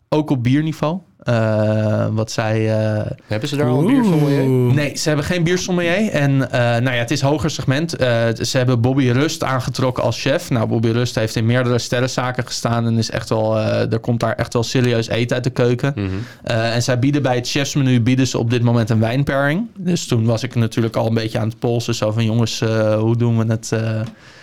[0.08, 1.00] Ook op bierniveau.
[1.22, 2.78] Eh, wat zij.
[2.78, 4.74] eh, Hebben ze daar al een biersommelier?
[4.74, 6.08] Nee, ze hebben geen biersommelier.
[6.10, 7.90] En eh, nou ja, het is hoger segment.
[7.90, 10.50] Ze hebben Bobby Rust aangetrokken als chef.
[10.50, 12.86] Nou, Bobby Rust heeft in meerdere sterrenzaken gestaan.
[12.86, 15.92] En is echt wel, er komt daar echt wel serieus eten uit de keuken.
[15.96, 16.08] Mhm.
[16.42, 19.66] En zij bieden bij het chefsmenu bieden ze op dit moment een wijnpairing.
[19.76, 21.94] Dus toen was ik natuurlijk al een beetje aan het polsen.
[21.94, 22.60] Zo van jongens,
[22.98, 23.70] hoe doen we het?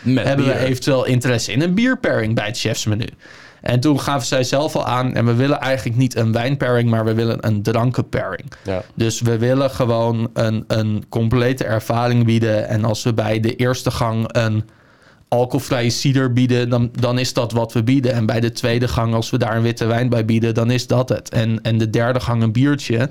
[0.04, 3.06] hebben we eventueel interesse in een bierpairing bij het chefsmenu?
[3.67, 7.06] En toen gaven zij zelf al aan, en we willen eigenlijk niet een wijnpairing, maar
[7.06, 8.51] we willen een drankenpairing.
[8.63, 8.84] Ja.
[8.93, 12.67] Dus we willen gewoon een, een complete ervaring bieden.
[12.67, 14.63] En als we bij de eerste gang een
[15.27, 18.13] alcoholvrije cider bieden, dan, dan is dat wat we bieden.
[18.13, 20.88] En bij de tweede gang, als we daar een witte wijn bij bieden, dan is
[20.88, 21.30] dat het.
[21.30, 23.10] En, en de derde gang een biertje.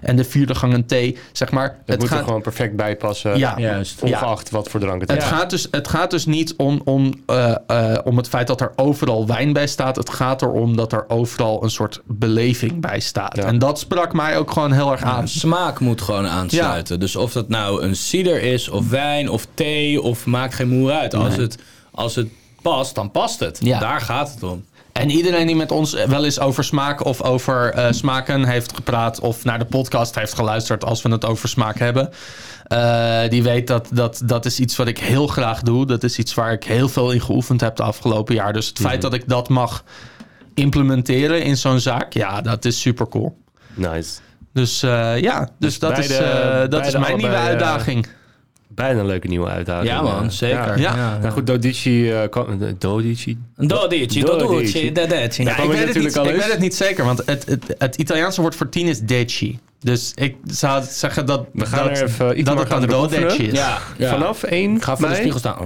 [0.00, 1.18] En de vierde gang een thee.
[1.32, 3.38] Zeg maar, Het, het moet er gaat, gewoon perfect bij passen.
[3.38, 3.58] Ja.
[3.58, 4.02] Juist.
[4.02, 5.28] Ongeacht wat voor drank het het, is.
[5.28, 8.72] gaat dus, het gaat dus niet om, om, eh, eh, om het feit dat er
[8.76, 9.96] overal wijn bij staat.
[9.96, 13.36] Het gaat erom dat er overal een soort beleving bij staat.
[13.36, 13.42] Ja.
[13.44, 15.28] En dat sprak mij ook gewoon heel erg aan.
[15.28, 17.00] Smaak moet gewoon aansluiten.
[17.00, 20.92] Dus of dat nou een cider is, of wijn, of thee, of maakt geen moer
[20.92, 21.14] uit.
[21.14, 21.58] Als, het,
[21.90, 22.28] als het
[22.62, 23.58] past, dan past het.
[23.62, 23.78] Ja.
[23.78, 24.64] Daar gaat het om.
[25.00, 29.20] En iedereen die met ons wel eens over smaak of over eh, smaken heeft gepraat...
[29.20, 32.10] of naar de podcast heeft geluisterd als we het over smaak hebben...
[32.64, 35.86] eh, die weet dat, dat dat is iets wat ik heel graag doe.
[35.86, 38.52] Dat is iets waar ik heel veel in geoefend heb de afgelopen jaar.
[38.52, 39.84] Dus het feit dat ik dat mag
[40.54, 42.12] implementeren in zo'n zaak...
[42.12, 43.38] ja, dat is super cool.
[43.74, 44.18] Nice.
[44.52, 48.06] Dus eh, ja, dus, Dus dat, is, beide- dat is mijn nieuwe uitdaging.
[48.76, 49.88] Bijna een leuke nieuwe uitdaging.
[49.88, 50.78] Ja man, Eh, zeker.
[50.78, 50.94] Ja.
[50.96, 51.18] Ja.
[51.18, 52.10] Nou goed, Dodici...
[52.12, 53.38] eh, kwam- eh, Dodici?
[53.56, 54.92] Een dodici, Dodici.
[54.92, 55.42] dodici.
[55.42, 57.96] Ja, ik, ik weet het niet, ik weet het niet zeker, want het, het, het
[57.96, 59.58] Italiaanse woord voor tien is deci.
[59.80, 62.44] Dus ik zou zeggen dat, We gaan dat, er even...
[62.44, 63.58] dat het een dodeci is.
[63.58, 64.08] Ja, ja.
[64.10, 65.16] Vanaf 1 Ik ga voor de mei?
[65.16, 65.56] spiegel staan.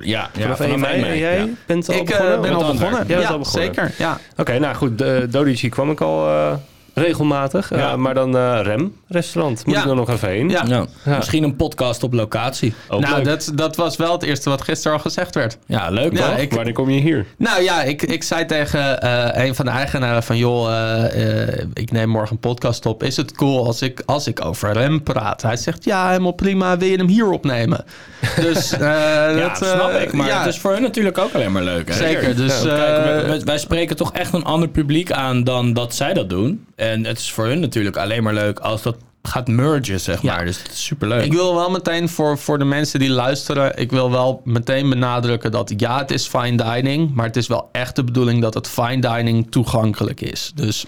[0.00, 1.02] Ja, ja Vanaf 1 mei.
[1.02, 1.46] En jij ja.
[1.66, 2.40] bent al Ik begonnen?
[2.40, 3.04] ben Met al begonnen.
[3.06, 3.74] Jij ja, al begonnen.
[3.74, 3.94] zeker.
[3.98, 4.18] Ja.
[4.36, 4.98] Oké, nou goed.
[4.98, 6.52] De Dodici kwam ik al eh,
[6.98, 7.70] regelmatig.
[7.70, 7.76] Ja.
[7.90, 9.66] Eh, maar dan eh, Rem, restaurant.
[9.66, 9.80] Moet Ja.
[9.80, 10.48] ik dan nog even heen.
[10.48, 10.64] Ja.
[10.66, 10.86] Ja.
[11.16, 12.74] Misschien een podcast op locatie.
[12.88, 13.24] Ook nou, leuk.
[13.24, 15.58] dat, dat was wel het eerste wat gisteren al gezegd werd.
[15.66, 16.38] Ja, leuk Ja, toch?
[16.38, 17.26] ik- Wanneer kom je hier?
[17.38, 20.36] Nou ja, ik, ik zei tegen eh, een van de eigenaren van...
[20.36, 23.02] joh, eh, eh, ik neem morgen een podcast op.
[23.02, 25.42] Is het cool als ik, als ik over rem praat?
[25.42, 26.76] Hij zegt, ja, helemaal prima.
[26.78, 27.84] Wil je hem hier opnemen?
[28.40, 30.12] Dus eh, Ja, dat, snap ik.
[30.12, 31.88] Maar ja, het is voor hun natuurlijk ook alleen maar leuk.
[31.88, 31.94] Hè?
[31.94, 35.44] Zeker, dus, Ja, kijk, eh, wij- wij, wij spreken toch echt een ander publiek aan
[35.44, 36.66] dan dat zij dat doen.
[36.78, 40.34] En het is voor hun natuurlijk alleen maar leuk als dat gaat mergen, zeg Ja.
[40.34, 40.44] maar.
[40.44, 41.24] Dus het is superleuk.
[41.24, 43.78] Ik wil wel meteen voor, voor de mensen die luisteren...
[43.78, 47.14] ik wil wel meteen benadrukken dat ja, het is fine dining...
[47.14, 50.52] maar het is wel echt de bedoeling dat het fine dining toegankelijk is.
[50.54, 50.84] Dus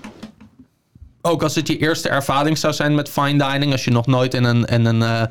[1.23, 3.73] ook als het je eerste ervaring zou zijn met fine dining...
[3.73, 4.65] als je nog nooit in een...
[4.65, 5.23] In een eh,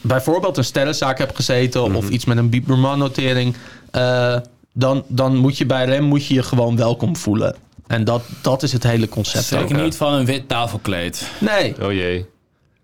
[0.00, 1.94] bijvoorbeeld een sterrenzaak hebt gezeten...
[1.94, 3.56] of iets met een Biberman-notering...
[3.90, 4.36] eh,
[4.72, 7.56] dan, dan moet je bij Rem moet je je gewoon welkom voelen.
[7.86, 9.52] En dat, dat is het hele concept.
[9.54, 9.60] ook.
[9.60, 11.30] Zeker niet van een wit tafelkleed.
[11.38, 12.26] Nee, Oh jee.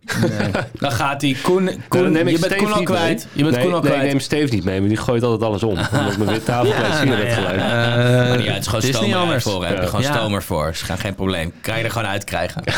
[0.80, 1.70] Dan gaat die Koen...
[1.88, 3.26] Koen Dan neem ik je bent Steve Koen al kwijt.
[3.32, 4.04] Je bent nee, Koen al nee, kwijt.
[4.04, 5.68] ik neem Steve niet mee, maar die gooit altijd alles om.
[5.70, 7.56] Omdat mijn wit tafelkleed zie je dat gelijk.
[7.60, 9.42] Eh, Maar niet uit, het is gewoon het is niet stomer anders.
[9.44, 9.64] voor.
[9.64, 9.86] Heb je Ja.
[9.88, 10.12] gewoon Ja.
[10.14, 10.68] stomer voor.
[10.68, 11.52] Is geen, geen probleem.
[11.60, 12.62] Kan je er gewoon uit krijgen.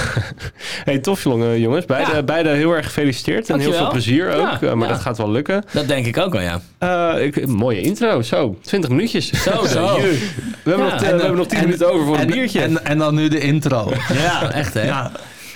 [0.85, 1.85] Hey, tof jongen, jongens.
[1.85, 2.23] Beide, Ja.
[2.23, 3.51] beide heel erg gefeliciteerd.
[3.51, 4.61] En heel veel plezier ook.
[4.61, 4.93] Ja, Eh, maar ja.
[4.95, 5.65] dat gaat wel lukken.
[5.73, 6.61] Dat denk ik ook wel, ja.
[6.79, 8.59] Eh, ik, mooie intro, zo.
[8.63, 9.31] 20 minuutjes.
[9.43, 9.97] Zo, zo.
[9.97, 10.19] We
[10.65, 12.61] hebben, Ja, nog, we hebben nog 10 en- minuten over voor een en, biertje.
[12.61, 13.93] En, en dan nu de intro.
[14.13, 14.87] Ja, echt hè?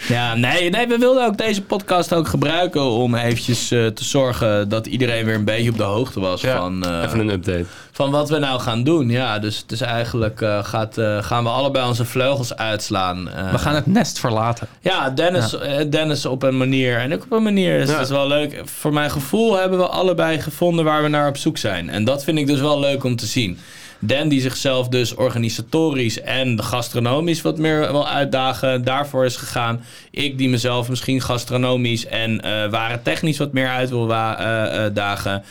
[0.08, 0.34] Ja.
[0.34, 4.86] Nee, nee, we wilden ook deze podcast ook gebruiken om eventjes eh, te zorgen dat
[4.86, 7.64] iedereen weer een beetje op de hoogte was Ja, van, eh, Even een update.
[7.92, 9.08] van wat we nou gaan doen.
[9.10, 13.28] Ja, dus het is eigenlijk eh, gaat, eh, gaan we allebei onze vleugels uitslaan.
[13.30, 14.66] Eh, We gaan het nest verlaten.
[14.80, 15.56] Ja, Dennis,
[15.90, 17.78] Dennis op een manier en ik op een manier.
[17.78, 17.94] Dus Ja.
[17.94, 18.60] het is wel leuk.
[18.64, 21.88] Voor mijn gevoel hebben we allebei gevonden waar we naar op zoek zijn.
[21.90, 23.58] En dat vind ik dus wel leuk om te zien.
[23.98, 28.84] Dan die zichzelf dus organisatorisch en gastronomisch wat meer wil uitdagen.
[28.84, 29.80] Daarvoor is gegaan.
[30.10, 34.94] Ik die mezelf misschien gastronomisch en eh waren technisch wat meer uit wil eh, eh,
[34.94, 35.42] dagen.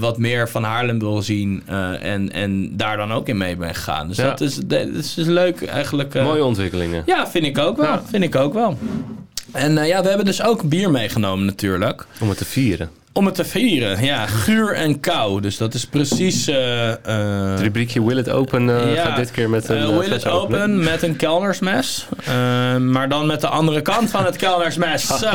[0.00, 1.62] Wat meer van Haarlem wil zien.
[2.00, 4.08] en, en daar dan ook in mee ben gegaan.
[4.08, 4.24] Dus Ja.
[4.28, 6.14] dat, is, dat is dus leuk eigenlijk.
[6.14, 7.02] Mooie ontwikkelingen.
[7.06, 7.86] ja, vind ik ook wel.
[7.86, 8.02] Ja.
[8.10, 8.78] Vind ik ook wel.
[9.52, 12.06] En ja, we hebben dus ook bier meegenomen natuurlijk.
[12.20, 12.90] Om het te vieren.
[13.18, 14.04] Om het te vieren.
[14.04, 15.40] Ja, guur en kou.
[15.40, 16.48] Dus dat is precies...
[16.48, 20.02] eh, eh, Het rubriekje Will It Open eh, ja, gaat dit keer met een Will
[20.06, 20.60] fles it openen.
[20.60, 22.06] open met een kelnersmes.
[22.24, 25.06] Eh, maar dan met de andere kant van het kelnersmes.
[25.22, 25.30] Zo.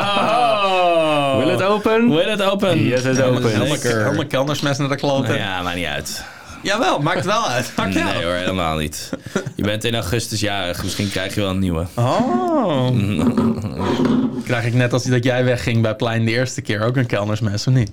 [1.38, 2.10] Will it open?
[2.10, 2.84] Will it open.
[2.84, 3.50] Yes, it's open.
[3.50, 5.36] Helemaal kelnersmes naar de kloten.
[5.38, 6.24] Ja, maakt niet uit.
[6.64, 7.72] Jawel, maakt wel uit.
[7.76, 8.04] Maakt wel.
[8.04, 9.10] Nee hoor, helemaal niet.
[9.56, 10.84] Je bent in augustus jarig.
[10.84, 11.86] Misschien krijg je wel een nieuwe.
[11.94, 12.88] Oh.
[14.44, 17.68] Krijg ik net als dat jij wegging bij Plein de eerste keer ook een kelnersmes,
[17.68, 17.92] of niet?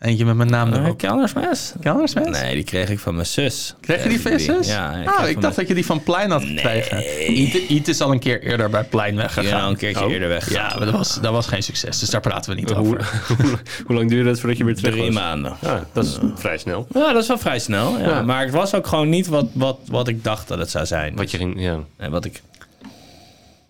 [0.00, 0.98] Eentje met mijn naam Een erop.
[0.98, 1.72] kelnersmes?
[1.80, 2.40] Kelnersmes?
[2.40, 3.74] Nee, die kreeg ik van mijn zus.
[3.80, 4.68] Kreeg je die visses?
[4.68, 4.92] Ja.
[4.94, 7.02] ik oh, ik van dacht dat je die van Plein had gekregen.
[7.40, 9.70] Iet, Iet is al een keer eerder bij Plein Ik ben al weggegaan.
[9.70, 10.10] een keertje Oh.
[10.12, 10.50] eerder weg.
[10.52, 13.10] Ja, maar dat was, dat was geen succes, dus daar praten we niet Hoe, over.
[13.86, 15.14] hoe lang duurde het voordat je weer terug Drie was?
[15.14, 15.56] maanden.
[15.62, 16.86] Ah, dat is vrij snel.
[16.94, 17.98] Ja, dat is wel vrij snel.
[17.98, 18.08] Ja.
[18.08, 18.22] Ja.
[18.22, 21.16] Maar het was ook gewoon niet wat, wat, wat ik dacht dat het zou zijn.
[21.16, 21.78] Wat, je ging, ja.
[21.98, 22.42] Nee, wat ik...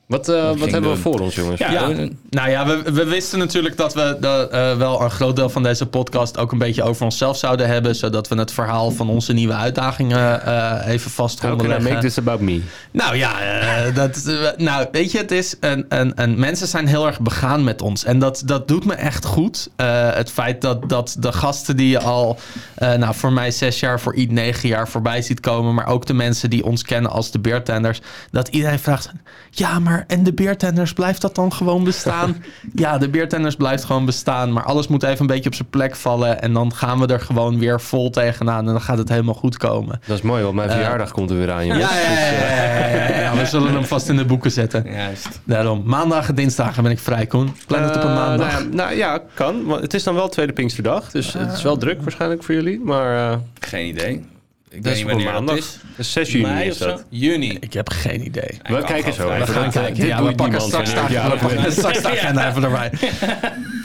[0.09, 1.59] wat, eh, wat hebben we voor ons, jongens?
[1.61, 1.89] Ja,
[2.31, 5.63] nou ja, we, we wisten natuurlijk dat we de, eh, wel een groot deel van
[5.63, 7.95] deze podcast ook een beetje over onszelf zouden hebben.
[7.95, 11.79] Zodat we het verhaal van onze nieuwe uitdagingen eh, even vast How konden can I
[11.79, 11.93] leggen.
[11.93, 12.61] make this about me?
[12.91, 14.23] Nou ja, eh, dat,
[14.57, 18.05] nou weet je, het is een, een, een, mensen zijn heel erg begaan met ons.
[18.05, 19.69] En dat, dat doet me echt goed.
[19.77, 22.39] Eh, het feit dat, dat de gasten die je al,
[22.75, 25.75] eh, nou voor mij zes jaar, voor iets negen jaar voorbij ziet komen.
[25.75, 28.01] Maar ook de mensen die ons kennen als de beertenders.
[28.31, 29.11] Dat iedereen vraagt,
[29.51, 32.37] ja maar en de beertenders, blijft dat dan gewoon bestaan?
[32.75, 34.53] ja, de beertenders blijft gewoon bestaan.
[34.53, 36.41] Maar alles moet even een beetje op zijn plek vallen.
[36.43, 38.59] En dan gaan we er gewoon weer vol tegenaan.
[38.67, 40.01] En dan gaat het helemaal goed komen.
[40.07, 41.91] Dat is mooi, want mijn verjaardag komt er weer aan, jongens.
[41.91, 43.37] Ja, ja, ja, ja, ja, ja, ja.
[43.37, 44.85] we zullen hem vast in de boeken zetten.
[44.93, 45.41] Juist.
[45.45, 47.55] Daarom, maandag en dinsdagen ben ik vrij, Koen.
[47.67, 48.51] Plan het op een Eh, maandag.
[48.53, 49.65] nou, ja, nou ja, kan.
[49.65, 51.11] Want het is dan wel tweede Pinksterdag.
[51.11, 52.81] Dus het is wel druk waarschijnlijk voor jullie.
[52.81, 54.25] Maar eh Geen idee.
[54.71, 55.55] Ik dat weet is op maandag.
[55.57, 55.79] dat is.
[55.97, 56.87] Dus 6 juni Mei is of zo?
[56.87, 57.05] dat.
[57.09, 57.57] Juni.
[57.61, 58.59] Ik heb geen idee.
[58.63, 59.95] We kijken zo We gaan kijken.
[59.95, 62.91] dit Ja, doet we pakken niemand straks de, agenda even erbij.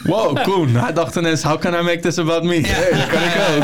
[0.03, 0.75] Wow, Koen.
[0.75, 2.61] Hij dacht ineens, how can I make this about me?
[2.65, 3.63] Hey, dat kan ik ook.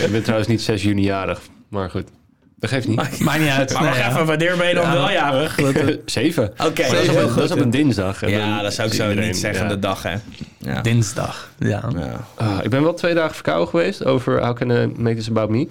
[0.04, 1.40] Ik ben trouwens niet 6 juni jarig.
[1.68, 2.08] Maar goed,
[2.56, 2.96] dat geeft niet.
[3.20, 3.72] Maakt niet uit.
[3.72, 4.10] Maar Nee, wacht ja.
[4.10, 5.58] even, wanneer ben je dan wel jarig?
[5.68, 5.98] Oké.
[6.06, 6.52] 7.
[6.56, 8.22] Maar dat, is op, een- dat is op een dinsdag.
[8.22, 9.68] En Ja, dan dat zou ik zo niet zeggen, ja.
[9.68, 10.14] de dag hè.
[10.58, 10.80] Ja.
[10.80, 11.50] Dinsdag.
[11.58, 11.82] Ja.
[11.96, 12.26] Ja.
[12.34, 15.50] Ah, ik ben wel twee dagen verkouden geweest over How Can I Make This About
[15.50, 15.68] Me.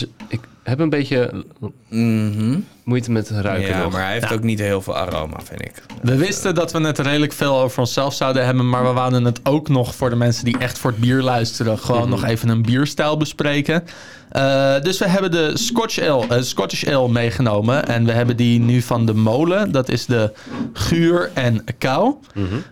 [0.00, 1.44] Dus ik, hebben een beetje
[1.88, 2.58] Mhm.
[2.84, 3.92] moeite met ruiken Ja, nog.
[3.92, 5.82] maar hij heeft ook niet heel veel aroma, vind ik.
[6.02, 9.40] We wisten dat we het redelijk veel over onszelf zouden hebben, maar we wouden het
[9.42, 12.62] ook nog voor de mensen die echt voor het bier luisteren, gewoon nog even een
[12.62, 13.84] bierstijl bespreken.
[14.30, 18.60] Eh, dus we hebben de Scotch Ale, eh, Scottish Ale meegenomen en we hebben die
[18.60, 19.72] nu van de molen.
[19.72, 20.32] Dat is de
[20.72, 22.14] guur en kou.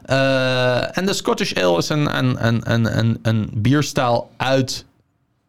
[0.04, 4.84] Eh, en de Scottish Ale is een, een, een, een, een, een bierstijl uit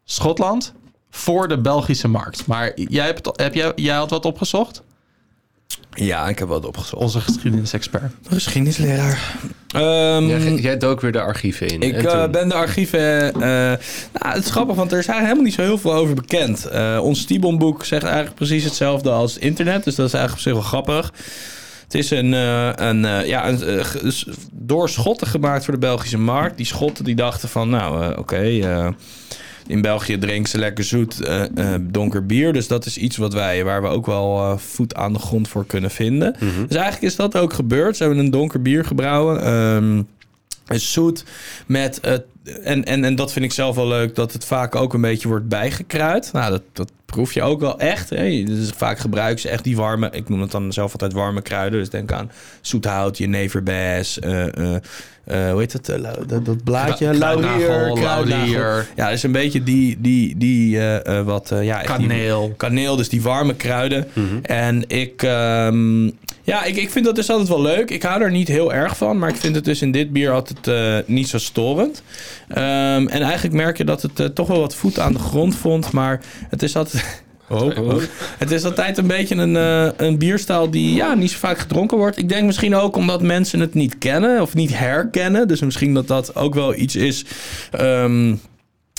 [0.04, 0.72] Schotland
[1.16, 2.46] voor de Belgische markt.
[2.46, 4.82] Maar jij, hebt, heb jij, jij had wat opgezocht?
[5.94, 7.02] Ja, ik heb wat opgezocht.
[7.02, 8.12] Onze geschiedenisexpert.
[8.28, 9.34] Geschiedenisleraar.
[9.68, 11.80] Ehm, Jij, jij dook weer de archieven in.
[11.80, 13.32] Ik eh, ben de archieven.
[13.32, 13.78] eh, nou,
[14.34, 16.64] het is grappig, want er is eigenlijk helemaal niet zo heel veel over bekend.
[16.64, 19.84] Eh, ons Stibonboek zegt eigenlijk precies hetzelfde als het internet.
[19.84, 21.12] Dus dat is eigenlijk op zich wel grappig.
[21.84, 23.82] Het is een, eh, een, eh, ja, een,
[24.52, 26.56] door Schotten gemaakt voor de Belgische markt.
[26.56, 28.36] Die Schotten die dachten van, nou, eh, oké.
[28.42, 28.88] eh,
[29.66, 32.52] in België drinken ze lekker zoet eh, donker bier.
[32.52, 35.48] Dus dat is iets wat wij, waar we ook wel eh, voet aan de grond
[35.48, 36.36] voor kunnen vinden.
[36.40, 37.96] Dus eigenlijk is dat ook gebeurd.
[37.96, 40.06] Ze hebben een donker bier gebrouwen.
[40.66, 41.24] Is zoet
[41.66, 42.24] met het.
[42.62, 45.28] En, en, en dat vind ik zelf wel leuk, dat het vaak ook een beetje
[45.28, 46.32] wordt bijgekruid.
[46.32, 48.10] Nou, dat, dat proef je ook wel echt.
[48.10, 48.42] Hè.
[48.42, 51.78] Dus vaak gebruiken ze echt die warme, ik noem het dan zelf altijd warme kruiden.
[51.78, 54.76] Dus denk aan zoethout, jeneverbes, eh eh
[55.24, 55.86] eh, hoe heet het?
[56.26, 57.14] dat, dat blaadje?
[57.14, 57.92] Laurier.
[57.94, 58.82] kruidnagel.
[58.96, 60.80] Ja, dus een beetje die, die, die
[61.24, 62.54] wat, ja, die- Kaneel.
[62.56, 64.06] kaneel, dus die warme kruiden.
[64.42, 66.04] En ik, ehm,
[66.42, 67.90] ja, ik, ik vind dat dus altijd wel leuk.
[67.90, 70.30] Ik hou er niet heel erg van, maar ik vind het dus in dit bier
[70.30, 72.02] altijd niet zo storend.
[72.48, 75.92] Ehm, en eigenlijk merk je dat het toch wel wat voet aan de grond vond,
[75.92, 77.03] maar het is altijd...
[77.48, 78.02] Oh, oh.
[78.38, 81.98] Het is altijd een beetje een, eh, een bierstijl die ja, niet zo vaak gedronken
[81.98, 82.18] wordt.
[82.18, 85.48] Ik denk misschien ook omdat mensen het niet kennen of niet herkennen.
[85.48, 87.24] Dus misschien dat dat ook wel iets is
[87.70, 88.34] ehm,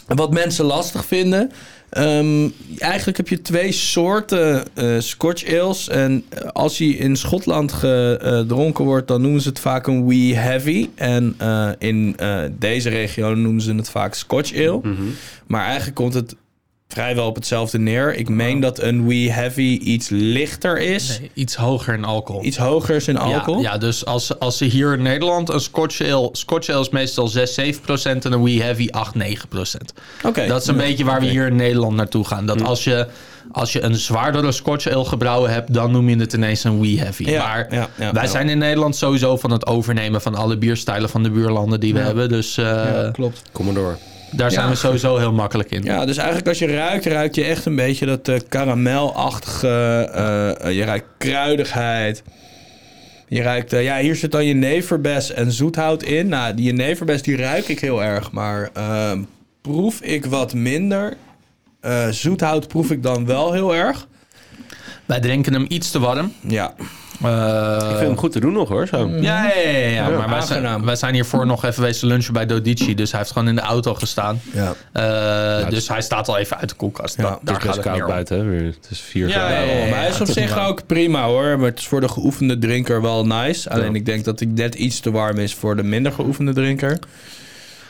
[0.08, 1.52] wat mensen lastig vinden.
[1.90, 5.90] Ehm, eigenlijk heb je twee soorten eh, Scotch ales.
[5.90, 10.90] En als die in Schotland gedronken wordt, dan noemen ze het vaak een wee heavy.
[10.96, 12.16] En eh, in
[12.60, 14.82] deze regio noemen ze het vaak Scotch ale.
[15.48, 16.36] Maar eigenlijk komt het
[16.88, 18.16] vrijwel op hetzelfde neer.
[18.16, 21.20] Ik meen dat een wee heavy iets lichter is.
[21.20, 22.44] Nee, iets hoger in alcohol.
[22.44, 23.62] Iets hoger is in alcohol.
[23.62, 26.30] Ja, ja, dus als, als ze hier in Nederland een Scotch Ale...
[26.32, 29.94] Scotch Ale is meestal 6, 7 procent en een Wee Heavy 8, 9 procent.
[30.24, 30.48] Oké.
[30.48, 32.46] Dat is een beetje waar we hier in Nederland naartoe gaan.
[32.46, 33.08] Dat als je,
[33.52, 35.74] als je een zwaardere Scotch Ale gebrouwen hebt...
[35.74, 37.30] dan noem je het ineens een Wee Heavy.
[37.30, 38.30] Ja, maar ja, ja, wij ja.
[38.30, 40.22] zijn in Nederland sowieso van het overnemen...
[40.22, 42.30] van alle bierstijlen van de buurlanden die we hebben.
[42.30, 43.42] Dus eh, Ja, klopt.
[43.52, 43.98] Kom maar door.
[44.36, 45.84] Daar zijn we sowieso heel makkelijk in.
[45.84, 49.68] Ja, dus eigenlijk als je ruikt, ruik je echt een beetje dat eh, karamelachtige...
[50.14, 52.24] eh, eh, je ruikt kruidigheid.
[53.28, 53.72] Je ruikt...
[53.72, 56.28] ja, hier zit dan jeneverbes en zoethout in.
[56.28, 58.32] Nou, die jeneverbes die ruik ik heel erg.
[58.32, 59.22] Maar ehm,
[59.62, 61.18] proef ik wat minder.
[61.80, 64.08] Eh, zoethout proef ik dan wel heel erg.
[65.06, 66.34] Wij drinken hem iets te warm.
[66.48, 66.74] Ja.
[67.24, 68.88] Eh, Ik vind hem goed te doen nog hoor.
[68.88, 69.08] Zo.
[69.10, 70.10] Ja, ja, ja, ja, ja.
[70.10, 72.96] maar wij zijn, wij zijn hiervoor nog even wezen lunchen bij Dodici.
[72.96, 74.42] Dus hij heeft gewoon in de auto gestaan.
[74.54, 74.74] Ja.
[74.92, 77.18] Eh, dus hij staat al even uit de koelkast.
[77.18, 78.38] Da- daar is gaat het koud buiten.
[78.38, 78.44] Hè?
[78.44, 78.64] weer.
[78.66, 79.90] Het is 4 Ja, graden.
[79.90, 81.58] maar hij is op zich ook prima hoor.
[81.58, 83.70] Maar het is voor de geoefende drinker wel nice.
[83.70, 87.00] Alleen ik denk dat hij net iets te warm is voor de minder geoefende drinker.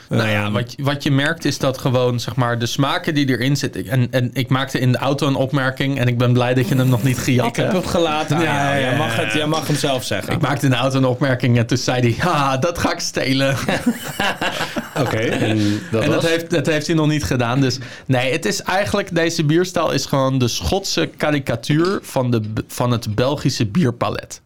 [0.10, 3.14] Nou ja, Ehm, wat, je- wat je merkt is dat gewoon zeg maar, de smaken
[3.14, 3.88] die erin zitten.
[3.88, 6.00] En, en ik maakte in de auto een opmerking.
[6.00, 8.40] En ik ben blij dat je hem nog niet gejat Ik heb hem gelaten.
[8.40, 10.34] Ja, Ja, jij, mag het, jij mag hem zelf zeggen.
[10.34, 12.16] Ik maakte in de auto een opmerking en toen zei hij...
[12.32, 13.56] Ja, dat ga ik stelen.
[15.02, 15.18] Oké.
[15.18, 16.32] En dat en dat was?
[16.32, 17.62] heeft, dat heeft hij nog niet gedaan.
[17.62, 19.16] Dus nee, het is eigenlijk...
[19.16, 24.42] Deze bierstijl is gewoon de Schotse karikatuur van, de, van het Belgische bierpalet.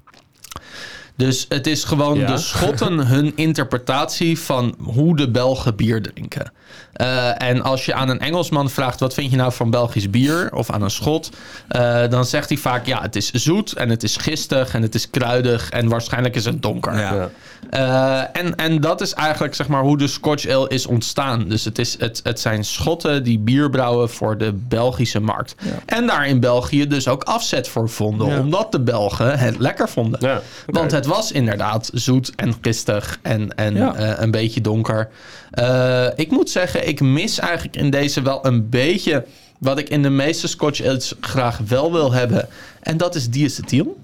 [1.19, 2.27] Dus het is gewoon Ja.
[2.27, 6.51] de Schotten hun interpretatie van hoe de Belgen bier drinken.
[6.93, 10.49] Eh, en als je aan een Engelsman vraagt wat vind je nou van Belgisch bier
[10.53, 11.29] of aan een Schot,
[11.67, 14.95] eh, dan zegt hij vaak ja het is zoet en het is gistig en het
[14.95, 16.97] is kruidig en waarschijnlijk is het donker.
[16.97, 17.29] Ja.
[17.69, 21.47] Eh, en, en dat is eigenlijk zeg maar hoe de Scotch Ale is ontstaan.
[21.47, 25.55] Dus het, is, het, het zijn Schotten die bier brouwen voor de Belgische markt.
[25.85, 28.27] En daar in België dus ook afzet voor vonden.
[28.27, 28.39] Ja.
[28.39, 30.41] Omdat de Belgen het lekker vonden.
[30.65, 33.95] Want het was inderdaad zoet en gistig en, en Ja.
[33.95, 35.09] eh, een beetje donker.
[35.51, 39.25] Eh, ik moet zeggen, ik mis eigenlijk in deze wel een beetje...
[39.59, 42.47] wat ik in de meeste Scotch Ales graag wel wil hebben.
[42.81, 43.97] En dat is diacetyl.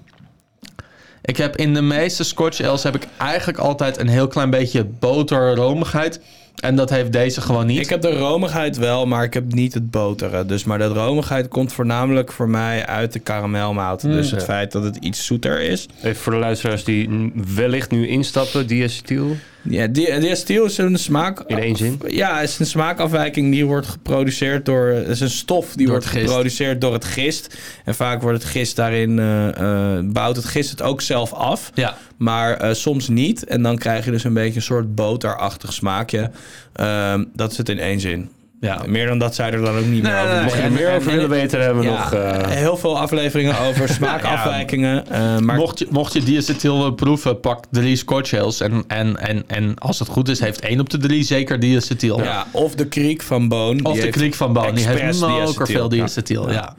[1.22, 4.84] Ik heb in de meeste Scotch Ales heb ik eigenlijk altijd een heel klein beetje
[4.84, 6.20] boter, romigheid.
[6.56, 7.80] En dat heeft deze gewoon niet.
[7.80, 10.46] Ik heb de romigheid wel, maar ik heb niet het boteren.
[10.46, 14.00] Dus, maar de romigheid komt voornamelijk voor mij uit de karamelmout.
[14.00, 15.88] dus het feit dat het iets zoeter is.
[16.02, 19.36] Even voor de luisteraars die wellicht nu instappen, diacetyl.
[19.68, 21.40] Ja, steel is een smaak...
[21.46, 22.00] In één zin?
[22.06, 24.86] Ja, het is een smaakafwijking die wordt geproduceerd door...
[24.86, 27.58] Het is een stof die Door wordt geproduceerd door het gist.
[27.84, 29.18] En vaak wordt het gist daarin...
[29.18, 31.70] eh, eh, bouwt het gist het ook zelf af.
[31.74, 31.96] Ja.
[32.16, 33.44] Maar eh, soms niet.
[33.44, 36.30] En dan krijg je dus een beetje een soort boterachtig smaakje.
[36.72, 38.30] Ehm, dat zit in één zin.
[38.60, 38.82] Ja.
[38.86, 40.34] Meer dan dat zij er dan ook niet meer Nee, over.
[40.34, 42.12] nee, Mocht je er En- meer over en- willen weten, hebben we ja, nog...
[42.12, 45.08] eh, heel veel afleveringen over smaakafwijkingen.
[45.08, 48.60] eh, maar Mocht je, mocht je diacetyl willen proeven, pak drie Scotch Ales.
[48.60, 52.22] En, en, en, en als het goed is, heeft één op de drie zeker diacetyl.
[52.22, 53.84] ja, of de kriek van Boon.
[53.84, 56.50] Of die de kriek van Boon, die heeft ook veel diacetyl.
[56.50, 56.74] Ja.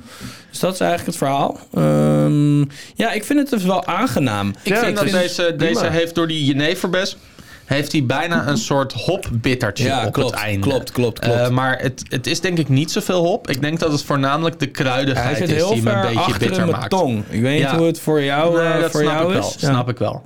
[0.49, 1.59] Dus dat is eigenlijk het verhaal.
[1.73, 2.59] Ehm,
[2.95, 4.53] ja, ik vind het dus wel aangenaam.
[4.63, 7.17] Ik vind dat deze, deze heeft door die jeneverbes...
[7.67, 10.67] heeft hij bijna een soort hopbittertje Ja, op klopt, het einde.
[10.67, 11.37] klopt, klopt, klopt.
[11.39, 13.49] Eh, maar het, het is denk ik niet zoveel hop.
[13.49, 16.89] Ik denk dat het voornamelijk de kruidigheid is heel die me een beetje bitter maakt.
[16.89, 17.23] tong.
[17.29, 17.77] Ik weet niet Ja.
[17.77, 19.47] hoe het voor jou, Nee, eh, dat voor snap jou ik wel.
[19.47, 19.55] is.
[19.59, 20.21] Snap ik wel.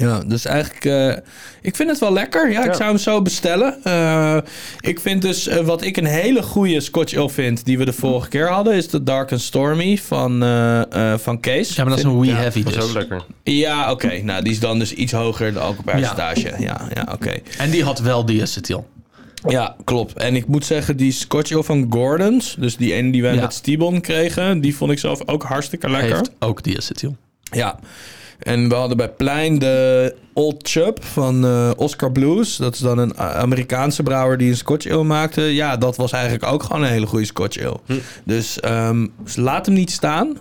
[0.00, 1.22] Ja, dus eigenlijk, eh,
[1.62, 2.50] ik vind het wel lekker.
[2.50, 3.84] Ja, ik zou hem zo bestellen.
[3.84, 4.36] Eh,
[4.80, 7.92] ik vind dus, eh, wat ik een hele goede Scotch Ale vind, die we de
[7.92, 11.68] vorige keer hadden, is de Dark and Stormy van, eh, eh, van Kees.
[11.74, 12.88] Ja, maar dat is een wee heavy dat is dus.
[12.88, 13.22] ook lekker.
[13.42, 14.20] Ja, oké.
[14.22, 16.54] Nou, die is dan dus iets hoger, de alcoholpercentage.
[16.58, 17.34] Ja, ja, oké.
[17.58, 18.86] En die had wel diacetyl.
[19.48, 20.12] Ja, klopt.
[20.12, 23.40] En ik moet zeggen, die Scotch Ale van Gordon's, dus die ene die wij Ja.
[23.40, 26.16] met Stibon kregen, die vond ik zelf ook hartstikke lekker.
[26.16, 27.16] Heeft ook diacetyl.
[27.42, 27.78] Ja.
[28.38, 32.56] En we hadden bij Plein de Old Chub van eh, Oscar Blues.
[32.56, 35.40] Dat is dan een Amerikaanse brouwer die een Scotch Ale maakte.
[35.42, 37.76] Ja, dat was eigenlijk ook gewoon een hele goede Scotch Ale.
[38.24, 40.36] Dus ehm, laat hem niet staan.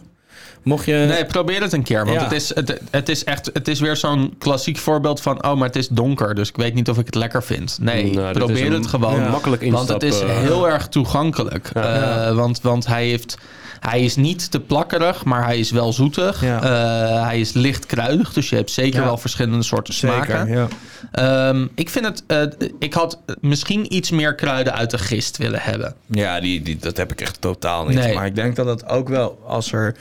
[0.63, 0.93] Mocht je...
[1.07, 2.05] Nee, probeer het een keer.
[2.05, 2.23] Want Ja.
[2.23, 3.49] het, is, het, het is echt.
[3.53, 5.43] Het is weer zo'n klassiek voorbeeld van.
[5.45, 6.35] Oh, maar het is donker.
[6.35, 7.77] Dus ik weet niet of ik het lekker vind.
[7.81, 9.19] Nee, Nou, probeer een het gewoon.
[9.19, 9.29] Ja.
[9.29, 10.41] Makkelijk Want het is instappen.
[10.41, 11.69] heel erg toegankelijk.
[11.73, 13.37] Eh, want, want hij heeft.
[13.79, 16.41] Hij is niet te plakkerig, maar hij is wel zoetig.
[16.41, 16.61] Ja.
[16.63, 19.05] Eh, hij is licht kruidig, dus je hebt zeker Ja.
[19.05, 20.47] wel verschillende soorten smaken.
[20.47, 20.67] Zeker, ja.
[21.11, 22.23] Ehm, ik vind het.
[22.27, 25.95] eh, ik had misschien iets meer kruiden uit de gist willen hebben.
[26.05, 27.97] Ja, die, die, dat heb ik echt totaal niet.
[27.97, 28.13] Nee.
[28.13, 29.95] Maar ik denk dat het ook wel, als er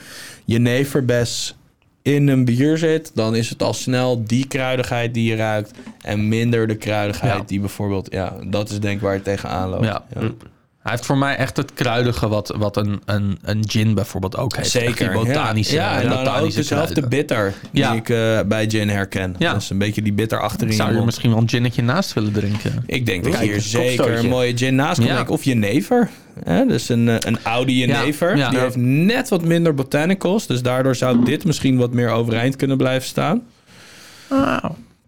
[0.45, 1.55] jeneverbes
[2.01, 6.27] in een bier zit, dan is het al snel die kruidigheid die je ruikt en
[6.27, 7.43] minder de kruidigheid Ja.
[7.47, 9.85] die bijvoorbeeld, ja, dat is denk ik waar je tegenaan loopt.
[9.85, 10.03] Ja.
[10.87, 14.55] Hij heeft voor mij echt het kruidige wat, wat een, een, een gin bijvoorbeeld ook
[14.55, 14.75] heeft.
[14.75, 15.13] Echt Zeker.
[15.13, 17.93] Die botanische, ja, ja en dan ook dezelfde bitter die Ja.
[17.93, 19.35] ik eh, bij gin herken.
[19.37, 19.51] Ja.
[19.51, 20.73] Dat is een beetje die bitter achterin.
[20.73, 22.83] Zou je er misschien wel een ginnetje naast willen drinken?
[22.85, 25.33] Ik denk dat je hier zeker een mooie gin naast kan drinken.
[25.33, 26.09] Of jenever.
[26.43, 26.65] Hè?
[26.65, 28.35] Dus een, eh, een oude jenever.
[28.35, 30.47] Die heeft net wat minder botanicals.
[30.47, 33.41] Dus daardoor zou dit misschien wat meer overeind kunnen blijven staan.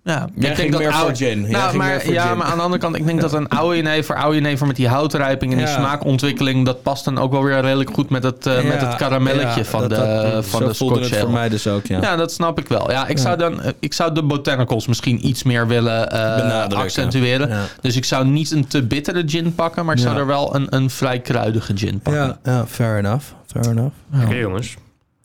[0.09, 1.41] Ja, Jij ging meer voor gin.
[1.41, 2.37] Nou, ging maar, meer voor ja, gin.
[2.37, 4.87] maar aan de andere kant, ik denk dat een oude jenever, oude jenever met die
[4.87, 5.73] houtrijping en die Ja.
[5.73, 9.59] smaakontwikkeling, dat past dan ook wel weer redelijk goed met het, eh, met het karamelletje
[9.59, 11.37] ja, van dat- de, dat- van zo de voelde Scotch het voor Ale.
[11.37, 12.01] mij dus ook, ja.
[12.01, 12.91] Ja, dat snap ik wel.
[12.91, 17.49] Ja, ik, Zou dan, ik zou de botanicals misschien iets meer willen eh, accentueren.
[17.49, 17.61] Ja.
[17.81, 20.19] Dus ik zou niet een te bittere gin pakken, maar ik zou Ja.
[20.19, 22.37] er wel een, een vrij kruidige gin pakken.
[22.43, 23.25] Ja, ja, fair enough.
[23.47, 23.93] Fair enough.
[24.23, 24.75] Oké jongens.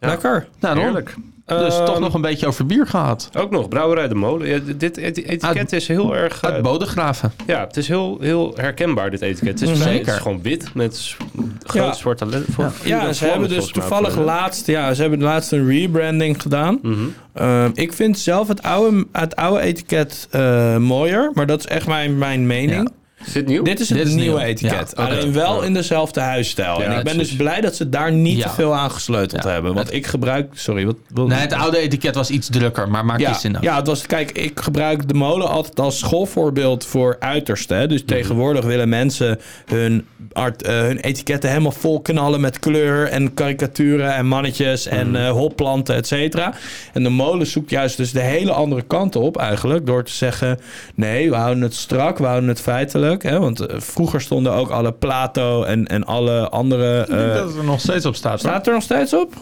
[0.01, 0.09] Ja.
[0.09, 0.47] Lekker.
[0.61, 0.85] Nou, dan.
[0.85, 1.14] Heerlijk.
[1.46, 3.30] Dus Ehm, toch nog een beetje over bier gehad.
[3.38, 4.48] Ook nog, Brouwerij de Molen.
[4.48, 6.40] Ja, dit et- etiket Uit- is heel erg...
[6.42, 7.33] eh, Uit Bodegraven.
[7.46, 9.61] ja, het is heel, heel herkenbaar, dit etiket.
[9.61, 9.98] Het is, Zeker.
[9.98, 11.16] het is gewoon wit met
[11.62, 11.92] grote Ja.
[11.92, 12.74] zwarte letters.
[12.85, 16.78] Ja, ze hebben dus toevallig laatst, ja, ze hebben laatst een rebranding gedaan.
[16.83, 16.94] Mhm.
[17.35, 21.87] Ehm, ik vind zelf het oude, het oude etiket eh, mooier, maar dat is echt
[21.87, 22.90] mijn, mijn mening.
[23.27, 23.63] Is dit nieuw?
[23.63, 24.47] Dit is het Dit is nieuwe nieuw.
[24.49, 24.93] etiket.
[24.97, 25.05] Ja.
[25.05, 26.81] Alleen wel in dezelfde huisstijl.
[26.81, 28.43] Ja, en ik ben dus blij dat ze daar niet Ja.
[28.49, 29.51] te veel aan gesleuteld Ja.
[29.51, 29.75] hebben.
[29.75, 30.51] Want ik gebruik...
[30.55, 30.97] Sorry, wat...
[31.15, 33.87] wat Nee, het oude etiket was iets drukker, maar maak ja, je zin ja, het
[33.87, 37.75] was, kijk, ik gebruik de molen altijd als schoolvoorbeeld voor uiterste.
[37.75, 37.87] hè.
[37.87, 43.35] Dus tegenwoordig willen mensen hun, art, eh, hun etiketten helemaal vol knallen met kleur en
[43.35, 46.55] karikaturen en mannetjes en eh, hopplanten, et cetera.
[46.93, 50.59] En de molen zoekt juist dus de hele andere kant op eigenlijk door te zeggen,
[50.95, 53.13] nee, we houden het strak, we houden het feitelijk.
[53.22, 53.38] Hè?
[53.40, 57.00] Want eh, vroeger stonden ook alle Plato en, en alle andere...
[57.00, 58.31] Ik denk eh, dat het er nog steeds op staat.
[58.42, 58.50] hoor.
[58.50, 59.35] staat er nog steeds op?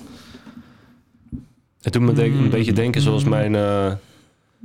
[1.83, 3.55] Het doet me denk- een beetje denken zoals mijn...
[3.55, 3.87] eh,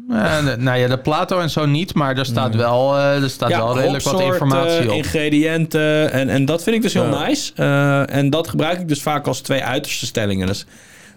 [0.09, 3.29] Eh, de- nou ja, de Plato en zo niet, maar er staat wel, eh, er
[3.29, 4.97] staat wel redelijk wat informatie op.
[4.97, 6.11] ingrediënten.
[6.11, 7.27] En, en dat vind ik dus heel Ja.
[7.27, 7.51] nice.
[7.55, 10.47] Eh, en dat gebruik ik dus vaak als twee uiterste stellingen.
[10.47, 10.65] Dus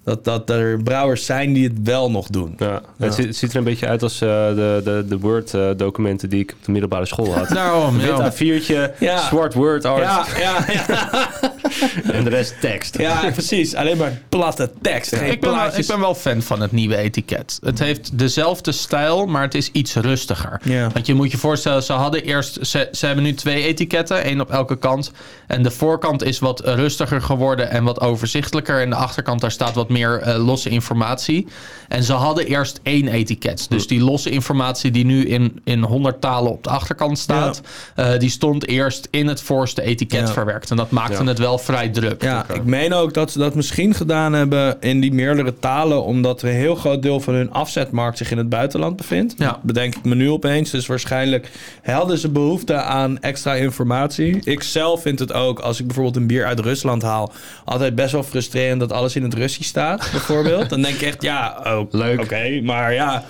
[0.05, 2.55] dat, dat er brouwers zijn die het wel nog doen.
[2.59, 6.29] ja, Het, ziet, het ziet er een beetje uit als eh, de, de, de Word-documenten
[6.29, 7.49] die ik op de middelbare school had.
[7.49, 8.33] Daarom, Wit ja.
[8.33, 9.19] A4'tje, Ja.
[9.19, 10.03] zwart Word art.
[10.03, 11.09] Ja, ja, ja.
[12.13, 12.99] En de rest tekst.
[12.99, 13.75] Ja, precies.
[13.75, 15.13] Alleen maar platte tekst.
[15.13, 17.59] Ik ben, wel, ik ben wel fan van het nieuwe etiket.
[17.63, 20.61] Het heeft dezelfde stijl, maar het is iets rustiger.
[20.65, 20.89] Ja.
[20.93, 22.59] Want je moet je voorstellen, ze hadden eerst...
[22.67, 25.13] Ze, ze hebben nu twee etiketten, één op elke kant.
[25.47, 28.81] En de voorkant is wat rustiger geworden en wat overzichtelijker.
[28.81, 31.47] En de achterkant, daar staat wat meer eh, losse informatie.
[31.89, 33.67] En ze hadden eerst één etiket.
[33.69, 37.61] Dus die losse informatie die nu in, in 100 talen op de achterkant staat...
[37.95, 40.33] eh, die stond eerst in het voorste etiket Ja.
[40.33, 40.71] verwerkt.
[40.71, 41.29] En dat maakte Ja.
[41.29, 42.23] het wel vrij druk.
[42.23, 46.43] Ja, ik meen ook dat ze dat misschien gedaan hebben in die meerdere talen, omdat
[46.43, 49.35] een heel groot deel van hun afzetmarkt zich in het buitenland bevindt.
[49.39, 49.47] Ja.
[49.47, 50.71] Dat bedenk ik me nu opeens.
[50.71, 51.51] Dus waarschijnlijk
[51.83, 54.41] hadden ze behoefte aan extra informatie.
[54.45, 57.33] Ik zelf vind het ook, als ik bijvoorbeeld een bier uit Rusland haal,
[57.65, 60.69] altijd best wel frustrerend dat alles in het Russisch staat, bijvoorbeeld.
[60.71, 62.21] Dan denk ik echt, ja, oh, Leuk.
[62.21, 63.25] Oké, maar ja,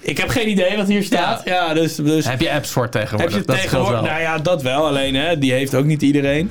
[0.00, 1.42] ik heb geen idee wat hier staat.
[1.44, 3.34] Ja, dus, dus Heb je apps voor heb tegenwoordig?
[3.38, 4.00] je Dat scheelt tegenwoordig?
[4.00, 4.10] wel.
[4.10, 4.86] Nou ja, dat wel.
[4.86, 6.50] Alleen, hè, die heeft ook niet iedereen.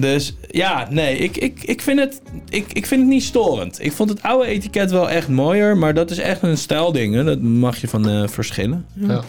[0.00, 3.84] Dus ja, nee, ik, ik, ik, vind het, ik, ik vind het niet storend.
[3.84, 7.14] Ik vond het oude etiket wel echt mooier, maar dat is echt een stijlding.
[7.14, 7.24] Hè.
[7.24, 8.86] Dat mag je van eh, verschillen.
[8.94, 9.20] Ja.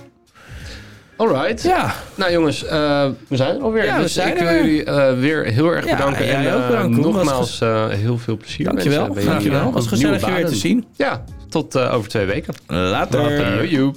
[1.18, 1.64] Alright.
[1.64, 3.86] Ja, Nou jongens, eh, we zijn er alweer.
[3.86, 6.26] Ja, we dus zijn ik er wil jullie eh, weer heel erg Ja, bedanken.
[6.26, 9.08] jij en ook bedankt, nogmaals eh, heel veel plezier dankjewel.
[9.08, 9.68] jullie, Dankjewel.
[9.68, 10.86] eh, Was gezellig je weer te zien.
[10.96, 12.54] Ja, tot eh, over twee weken.
[12.68, 13.56] Later.
[13.56, 13.94] Joejoe.